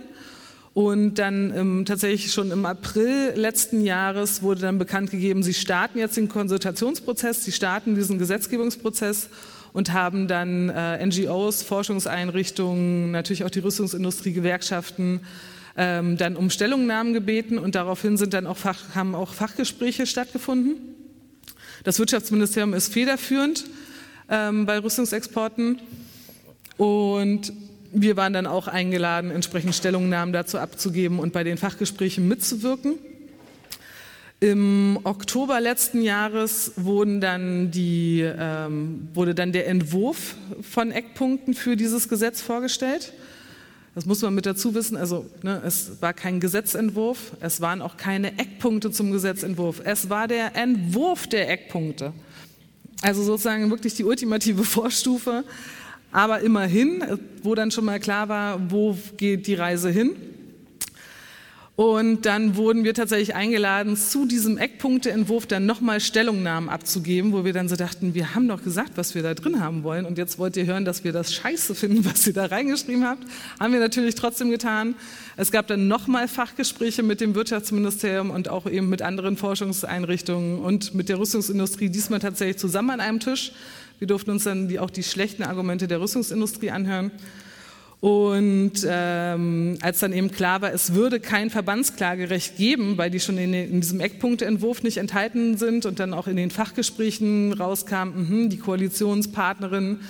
Und 0.74 1.16
dann 1.16 1.56
ähm, 1.56 1.86
tatsächlich 1.86 2.34
schon 2.34 2.52
im 2.52 2.66
April 2.66 3.32
letzten 3.36 3.86
Jahres 3.86 4.42
wurde 4.42 4.60
dann 4.62 4.78
bekannt 4.78 5.10
gegeben, 5.10 5.42
sie 5.42 5.54
starten 5.54 6.00
jetzt 6.00 6.18
den 6.18 6.28
Konsultationsprozess, 6.28 7.46
sie 7.46 7.54
starten 7.54 7.96
diesen 7.96 8.20
Gesetzgebungsprozess 8.20 9.30
und 9.72 9.94
haben 9.94 10.28
dann 10.28 10.68
äh, 10.70 11.06
NGOs, 11.06 11.64
Forschungseinrichtungen, 11.64 13.12
natürlich 13.12 13.46
auch 13.46 13.50
die 13.50 13.60
Rüstungsindustrie, 13.60 14.34
Gewerkschaften, 14.34 15.22
ähm, 15.78 16.18
dann 16.18 16.36
um 16.36 16.50
Stellungnahmen 16.50 17.14
gebeten 17.14 17.58
und 17.58 17.76
daraufhin 17.76 18.18
sind 18.18 18.34
dann 18.34 18.48
auch 18.48 18.58
Fach, 18.58 18.96
haben 18.96 19.16
auch 19.16 19.34
Fachgespräche 19.34 20.06
stattgefunden. 20.06 20.78
Das 21.84 22.00
Wirtschaftsministerium 22.00 22.74
ist 22.74 22.94
federführend 22.94 23.66
ähm, 24.30 24.66
bei 24.66 24.80
Rüstungsexporten 24.80 25.80
und 26.78 27.54
wir 27.92 28.18
waren 28.18 28.34
dann 28.34 28.48
auch 28.48 28.68
eingeladen, 28.68 29.32
entsprechend 29.32 29.76
Stellungnahmen 29.76 30.34
dazu 30.34 30.58
abzugeben 30.58 31.20
und 31.20 31.34
bei 31.34 31.44
den 31.44 31.58
Fachgesprächen 31.58 32.28
mitzuwirken. 32.28 32.96
Im 34.42 35.00
Oktober 35.04 35.62
letzten 35.62 36.02
Jahres 36.02 36.74
wurden 36.76 37.22
dann 37.22 37.72
die, 37.72 38.22
ähm, 38.22 39.08
wurde 39.14 39.34
dann 39.34 39.54
der 39.54 39.68
Entwurf 39.68 40.36
von 40.62 40.92
Eckpunkten 40.92 41.54
für 41.54 41.78
dieses 41.78 42.10
Gesetz 42.10 42.42
vorgestellt. 42.42 43.14
Das 43.96 44.06
muss 44.06 44.22
man 44.22 44.36
mit 44.36 44.46
dazu 44.46 44.76
wissen. 44.76 44.98
Also 44.98 45.26
ne, 45.42 45.62
es 45.66 46.02
war 46.02 46.14
kein 46.14 46.40
Gesetzentwurf, 46.40 47.32
es 47.40 47.62
waren 47.62 47.82
auch 47.82 47.98
keine 47.98 48.38
Eckpunkte 48.38 48.92
zum 48.92 49.12
Gesetzentwurf. 49.12 49.82
Es 49.84 50.10
war 50.10 50.28
der 50.28 50.56
Entwurf 50.56 51.28
der 51.28 51.50
Eckpunkte. 51.50 52.14
Also 53.02 53.24
sozusagen 53.24 53.70
wirklich 53.70 53.96
die 53.96 54.04
ultimative 54.04 54.64
Vorstufe 54.66 55.44
aber 56.16 56.40
immerhin, 56.40 57.04
wo 57.44 57.56
dann 57.56 57.72
schon 57.72 57.84
mal 57.84 58.00
klar 58.00 58.30
war, 58.30 58.72
wo 58.72 58.98
geht 59.18 59.48
die 59.48 59.54
Reise 59.54 59.90
hin. 59.90 60.12
Und 61.76 62.26
dann 62.26 62.56
wurden 62.56 62.86
wir 62.86 62.94
tatsächlich 62.94 63.36
eingeladen, 63.36 63.98
zu 63.98 64.26
diesem 64.26 64.58
Eckpunkteentwurf 64.58 65.46
dann 65.46 65.66
nochmal 65.66 66.00
Stellungnahmen 66.00 66.70
abzugeben, 66.70 67.34
wo 67.34 67.44
wir 67.44 67.52
dann 67.52 67.68
so 67.68 67.76
dachten, 67.76 68.14
wir 68.14 68.34
haben 68.34 68.48
doch 68.48 68.64
gesagt, 68.64 68.92
was 68.96 69.14
wir 69.14 69.24
da 69.24 69.34
drin 69.34 69.60
haben 69.60 69.84
wollen. 69.84 70.06
Und 70.06 70.18
jetzt 70.18 70.40
wollt 70.40 70.56
ihr 70.56 70.66
hören, 70.66 70.86
dass 70.86 71.04
wir 71.04 71.12
das 71.12 71.34
scheiße 71.34 71.76
finden, 71.76 72.06
was 72.06 72.26
ihr 72.28 72.34
da 72.34 72.46
reingeschrieben 72.46 73.06
habt. 73.06 73.24
Haben 73.60 73.74
wir 73.74 73.82
natürlich 73.82 74.16
trotzdem 74.16 74.52
getan. 74.52 74.96
Es 75.36 75.52
gab 75.52 75.68
dann 75.68 75.90
nochmal 75.90 76.30
Fachgespräche 76.30 77.04
mit 77.04 77.20
dem 77.20 77.36
Wirtschaftsministerium 77.36 78.30
und 78.30 78.48
auch 78.48 78.68
eben 78.68 78.88
mit 78.88 79.02
anderen 79.02 79.36
Forschungseinrichtungen 79.36 80.60
und 80.60 80.94
mit 80.94 81.10
der 81.10 81.20
Rüstungsindustrie, 81.20 81.90
diesmal 81.90 82.20
tatsächlich 82.20 82.58
zusammen 82.58 82.92
an 82.92 83.00
einem 83.02 83.20
Tisch. 83.20 83.52
Wir 84.00 84.08
durften 84.08 84.32
uns 84.32 84.46
dann 84.46 84.78
auch 84.78 84.90
die 84.90 85.04
schlechten 85.04 85.44
Argumente 85.44 85.90
der 85.90 86.00
Rüstungsindustrie 86.00 86.72
anhören. 86.72 87.12
Und 88.06 88.86
ähm, 88.88 89.80
als 89.82 90.02
dann 90.02 90.14
eben 90.14 90.30
klar 90.30 90.62
war, 90.62 90.72
es 90.72 90.94
würde 90.94 91.20
kein 91.20 91.50
Verbandsklagerecht 91.50 92.56
geben, 92.56 93.00
weil 93.00 93.10
die 93.10 93.20
schon 93.20 93.40
in, 93.40 93.52
in 93.52 93.82
diesem 93.82 94.00
Eckpunktentwurf 94.00 94.84
nicht 94.84 94.98
enthalten 94.98 95.58
sind 95.58 95.88
und 95.88 96.00
dann 96.00 96.14
auch 96.14 96.28
in 96.28 96.36
den 96.36 96.52
Fachgesprächen 96.52 97.52
rauskam, 97.52 98.10
mh, 98.44 98.50
die 98.50 98.60
Koalitionspartnerinnen 98.60 100.02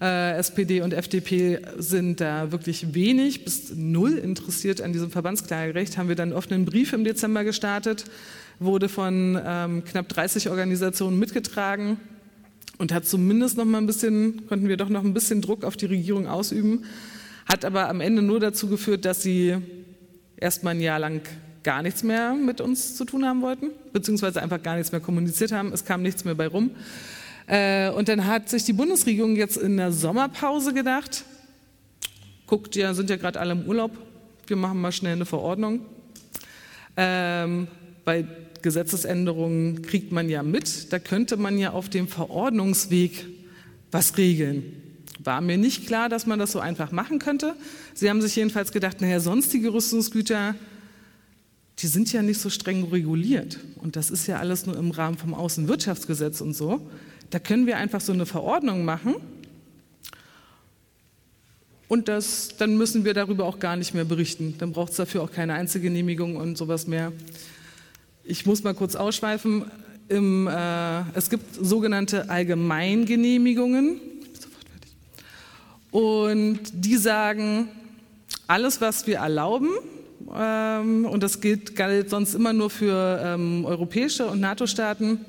äh, 0.00 0.38
SPD 0.38 0.80
und 0.80 0.94
FDP 0.94 1.58
sind 1.76 2.22
da 2.22 2.50
wirklich 2.50 2.94
wenig 2.94 3.44
bis 3.44 3.74
null 3.76 4.14
interessiert 4.14 4.80
an 4.80 4.94
diesem 4.94 5.10
Verbandsklagerecht, 5.10 5.98
haben 5.98 6.08
wir 6.08 6.16
dann 6.16 6.30
einen 6.30 6.38
offenen 6.38 6.64
Brief 6.64 6.94
im 6.94 7.04
Dezember 7.04 7.44
gestartet, 7.44 8.06
wurde 8.58 8.88
von 8.88 9.38
ähm, 9.44 9.84
knapp 9.84 10.08
30 10.08 10.48
Organisationen 10.48 11.18
mitgetragen 11.18 11.98
und 12.78 12.90
hat 12.90 13.06
zumindest 13.06 13.58
noch 13.58 13.66
mal 13.66 13.82
ein 13.82 13.86
bisschen, 13.86 14.46
konnten 14.46 14.66
wir 14.66 14.78
doch 14.78 14.88
noch 14.88 15.04
ein 15.04 15.12
bisschen 15.12 15.42
Druck 15.42 15.62
auf 15.62 15.76
die 15.76 15.84
Regierung 15.84 16.26
ausüben, 16.26 16.84
hat 17.46 17.64
aber 17.64 17.88
am 17.88 18.00
Ende 18.00 18.22
nur 18.22 18.40
dazu 18.40 18.68
geführt, 18.68 19.04
dass 19.04 19.22
sie 19.22 19.56
erst 20.36 20.64
mal 20.64 20.70
ein 20.70 20.80
Jahr 20.80 20.98
lang 20.98 21.22
gar 21.62 21.82
nichts 21.82 22.02
mehr 22.02 22.34
mit 22.34 22.60
uns 22.60 22.96
zu 22.96 23.04
tun 23.04 23.24
haben 23.24 23.42
wollten, 23.42 23.70
beziehungsweise 23.92 24.42
einfach 24.42 24.62
gar 24.62 24.76
nichts 24.76 24.92
mehr 24.92 25.00
kommuniziert 25.00 25.52
haben. 25.52 25.72
Es 25.72 25.84
kam 25.84 26.02
nichts 26.02 26.24
mehr 26.24 26.34
bei 26.34 26.46
rum. 26.46 26.70
Äh, 27.46 27.90
und 27.90 28.08
dann 28.08 28.26
hat 28.26 28.48
sich 28.48 28.64
die 28.64 28.72
Bundesregierung 28.72 29.36
jetzt 29.36 29.56
in 29.56 29.76
der 29.76 29.92
Sommerpause 29.92 30.72
gedacht, 30.72 31.24
guckt, 32.46 32.76
ja, 32.76 32.94
sind 32.94 33.10
ja 33.10 33.16
gerade 33.16 33.40
alle 33.40 33.52
im 33.52 33.66
Urlaub, 33.66 33.92
wir 34.46 34.56
machen 34.56 34.80
mal 34.80 34.92
schnell 34.92 35.14
eine 35.14 35.26
Verordnung. 35.26 35.80
Ähm, 36.96 37.66
weil 38.04 38.28
Gesetzesänderungen 38.62 39.82
kriegt 39.82 40.12
man 40.12 40.28
ja 40.28 40.42
mit. 40.42 40.92
Da 40.92 40.98
könnte 40.98 41.36
man 41.36 41.58
ja 41.58 41.72
auf 41.72 41.88
dem 41.88 42.08
Verordnungsweg 42.08 43.26
was 43.90 44.16
regeln. 44.16 44.83
War 45.22 45.40
mir 45.40 45.56
nicht 45.56 45.86
klar, 45.86 46.08
dass 46.08 46.26
man 46.26 46.38
das 46.38 46.52
so 46.52 46.60
einfach 46.60 46.90
machen 46.90 47.18
könnte. 47.18 47.54
Sie 47.94 48.10
haben 48.10 48.20
sich 48.20 48.34
jedenfalls 48.36 48.72
gedacht, 48.72 49.00
naja, 49.00 49.20
sonstige 49.20 49.72
Rüstungsgüter, 49.72 50.54
die 51.78 51.86
sind 51.86 52.12
ja 52.12 52.22
nicht 52.22 52.40
so 52.40 52.50
streng 52.50 52.84
reguliert. 52.84 53.58
Und 53.76 53.96
das 53.96 54.10
ist 54.10 54.26
ja 54.26 54.38
alles 54.38 54.66
nur 54.66 54.76
im 54.76 54.90
Rahmen 54.90 55.18
vom 55.18 55.34
Außenwirtschaftsgesetz 55.34 56.40
und 56.40 56.54
so. 56.54 56.88
Da 57.30 57.38
können 57.38 57.66
wir 57.66 57.76
einfach 57.76 58.00
so 58.00 58.12
eine 58.12 58.26
Verordnung 58.26 58.84
machen. 58.84 59.16
Und 61.88 62.08
das, 62.08 62.56
dann 62.58 62.76
müssen 62.76 63.04
wir 63.04 63.14
darüber 63.14 63.44
auch 63.44 63.58
gar 63.58 63.76
nicht 63.76 63.94
mehr 63.94 64.04
berichten. 64.04 64.54
Dann 64.58 64.72
braucht 64.72 64.92
es 64.92 64.96
dafür 64.96 65.22
auch 65.22 65.30
keine 65.30 65.54
Einzelgenehmigung 65.54 66.36
und 66.36 66.56
sowas 66.56 66.86
mehr. 66.86 67.12
Ich 68.24 68.46
muss 68.46 68.62
mal 68.62 68.74
kurz 68.74 68.96
ausschweifen. 68.96 69.64
Im, 70.08 70.46
äh, 70.46 71.00
es 71.14 71.30
gibt 71.30 71.54
sogenannte 71.54 72.30
Allgemeingenehmigungen. 72.30 74.00
Und 75.94 76.58
die 76.72 76.96
sagen, 76.96 77.68
alles, 78.48 78.80
was 78.80 79.06
wir 79.06 79.18
erlauben, 79.18 79.68
ähm, 80.34 81.04
und 81.04 81.22
das 81.22 81.40
gilt, 81.40 81.76
galt 81.76 82.10
sonst 82.10 82.34
immer 82.34 82.52
nur 82.52 82.68
für 82.68 83.22
ähm, 83.24 83.64
europäische 83.64 84.26
und 84.26 84.40
NATO-Staaten, 84.40 85.24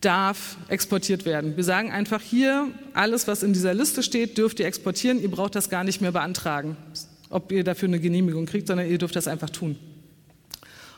darf 0.00 0.56
exportiert 0.68 1.26
werden. 1.26 1.58
Wir 1.58 1.64
sagen 1.64 1.92
einfach 1.92 2.22
hier, 2.22 2.68
alles, 2.94 3.28
was 3.28 3.42
in 3.42 3.52
dieser 3.52 3.74
Liste 3.74 4.02
steht, 4.02 4.38
dürft 4.38 4.60
ihr 4.60 4.66
exportieren. 4.66 5.20
Ihr 5.20 5.30
braucht 5.30 5.54
das 5.56 5.68
gar 5.68 5.84
nicht 5.84 6.00
mehr 6.00 6.12
beantragen, 6.12 6.78
ob 7.28 7.52
ihr 7.52 7.64
dafür 7.64 7.88
eine 7.88 8.00
Genehmigung 8.00 8.46
kriegt, 8.46 8.68
sondern 8.68 8.88
ihr 8.88 8.96
dürft 8.96 9.14
das 9.14 9.28
einfach 9.28 9.50
tun. 9.50 9.76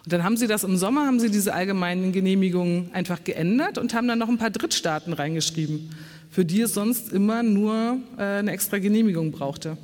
Und 0.04 0.12
dann 0.12 0.22
haben 0.22 0.36
sie 0.36 0.46
das 0.46 0.62
im 0.62 0.76
Sommer, 0.76 1.04
haben 1.06 1.18
sie 1.18 1.32
diese 1.32 1.52
allgemeinen 1.52 2.12
Genehmigungen 2.12 2.90
einfach 2.92 3.24
geändert 3.24 3.76
und 3.76 3.92
haben 3.92 4.06
dann 4.06 4.20
noch 4.20 4.28
ein 4.28 4.38
paar 4.38 4.50
Drittstaaten 4.50 5.12
reingeschrieben, 5.12 5.90
für 6.36 6.44
die 6.44 6.60
es 6.60 6.74
sonst 6.74 7.14
immer 7.14 7.42
nur 7.42 7.96
äh, 8.18 8.22
eine 8.22 8.50
extra 8.50 8.76
Genehmigung 8.76 9.32
brauchte. 9.32 9.78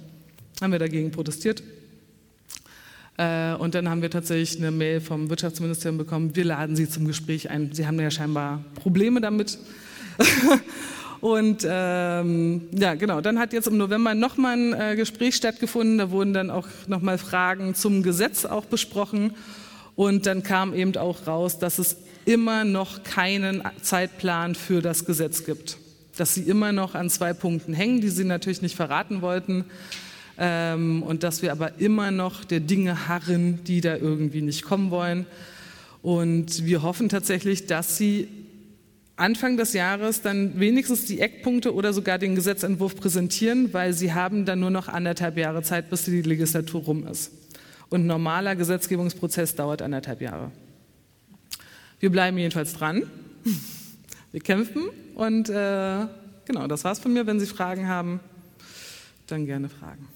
Haben 0.60 0.72
wir 0.72 0.78
dagegen 0.78 1.10
protestiert 1.10 1.62
äh, 3.16 3.54
und 3.54 3.74
dann 3.74 3.88
haben 3.88 4.02
wir 4.02 4.10
tatsächlich 4.10 4.58
eine 4.58 4.70
Mail 4.70 5.00
vom 5.00 5.30
Wirtschaftsministerium 5.30 5.96
bekommen, 5.96 6.36
wir 6.36 6.44
laden 6.44 6.76
Sie 6.76 6.86
zum 6.86 7.06
Gespräch 7.06 7.48
ein. 7.48 7.72
Sie 7.72 7.86
haben 7.86 7.98
ja 7.98 8.10
scheinbar 8.10 8.62
Probleme 8.74 9.22
damit. 9.22 9.58
Und 11.22 11.64
ähm, 11.66 12.68
ja, 12.72 12.96
genau, 12.96 13.22
dann 13.22 13.38
hat 13.38 13.54
jetzt 13.54 13.68
im 13.68 13.78
November 13.78 14.12
nochmal 14.12 14.56
ein 14.56 14.72
äh, 14.74 14.96
Gespräch 14.96 15.36
stattgefunden. 15.36 15.96
Da 15.96 16.10
wurden 16.10 16.34
dann 16.34 16.50
auch 16.50 16.66
nochmal 16.86 17.16
Fragen 17.16 17.74
zum 17.74 18.02
Gesetz 18.02 18.44
auch 18.44 18.66
besprochen. 18.66 19.32
Und 19.94 20.26
dann 20.26 20.42
kam 20.42 20.74
eben 20.74 20.96
auch 20.96 21.26
raus, 21.26 21.58
dass 21.58 21.78
es 21.78 21.96
immer 22.26 22.64
noch 22.64 23.04
keinen 23.04 23.62
Zeitplan 23.80 24.54
für 24.54 24.82
das 24.82 25.06
Gesetz 25.06 25.46
gibt. 25.46 25.78
Dass 26.16 26.34
sie 26.34 26.42
immer 26.42 26.72
noch 26.72 26.94
an 26.94 27.10
zwei 27.10 27.32
Punkten 27.32 27.72
hängen, 27.72 28.00
die 28.00 28.10
sie 28.10 28.24
natürlich 28.24 28.62
nicht 28.62 28.76
verraten 28.76 29.22
wollten 29.22 29.64
ähm, 30.38 31.02
und 31.02 31.22
dass 31.22 31.42
wir 31.42 31.52
aber 31.52 31.78
immer 31.78 32.10
noch 32.10 32.44
der 32.44 32.60
Dinge 32.60 33.08
harren, 33.08 33.64
die 33.64 33.80
da 33.80 33.96
irgendwie 33.96 34.42
nicht 34.42 34.62
kommen 34.62 34.90
wollen. 34.90 35.26
Und 36.02 36.64
wir 36.64 36.82
hoffen 36.82 37.08
tatsächlich, 37.08 37.66
dass 37.66 37.96
Sie 37.96 38.28
Anfang 39.16 39.56
des 39.56 39.72
Jahres 39.72 40.20
dann 40.22 40.58
wenigstens 40.58 41.04
die 41.04 41.20
Eckpunkte 41.20 41.74
oder 41.74 41.92
sogar 41.92 42.18
den 42.18 42.34
Gesetzentwurf 42.34 42.96
präsentieren, 42.96 43.72
weil 43.72 43.92
Sie 43.92 44.12
haben 44.12 44.44
dann 44.44 44.58
nur 44.58 44.70
noch 44.70 44.88
anderthalb 44.88 45.36
Jahre 45.36 45.62
Zeit, 45.62 45.90
bis 45.90 46.04
die 46.04 46.22
Legislatur 46.22 46.82
rum 46.82 47.06
ist. 47.06 47.30
Und 47.88 48.06
normaler 48.06 48.56
Gesetzgebungsprozess 48.56 49.54
dauert 49.54 49.82
anderthalb 49.82 50.22
Jahre. 50.22 50.50
Wir 52.00 52.10
bleiben 52.10 52.38
jedenfalls 52.38 52.72
dran. 52.72 53.04
Wir 54.32 54.40
kämpfen 54.40 54.88
und 55.14 55.50
äh, 55.50 56.06
genau, 56.46 56.66
das 56.66 56.84
war's 56.84 56.98
von 56.98 57.12
mir. 57.12 57.26
Wenn 57.26 57.38
Sie 57.38 57.46
Fragen 57.46 57.86
haben, 57.86 58.20
dann 59.26 59.44
gerne 59.44 59.68
fragen. 59.68 60.08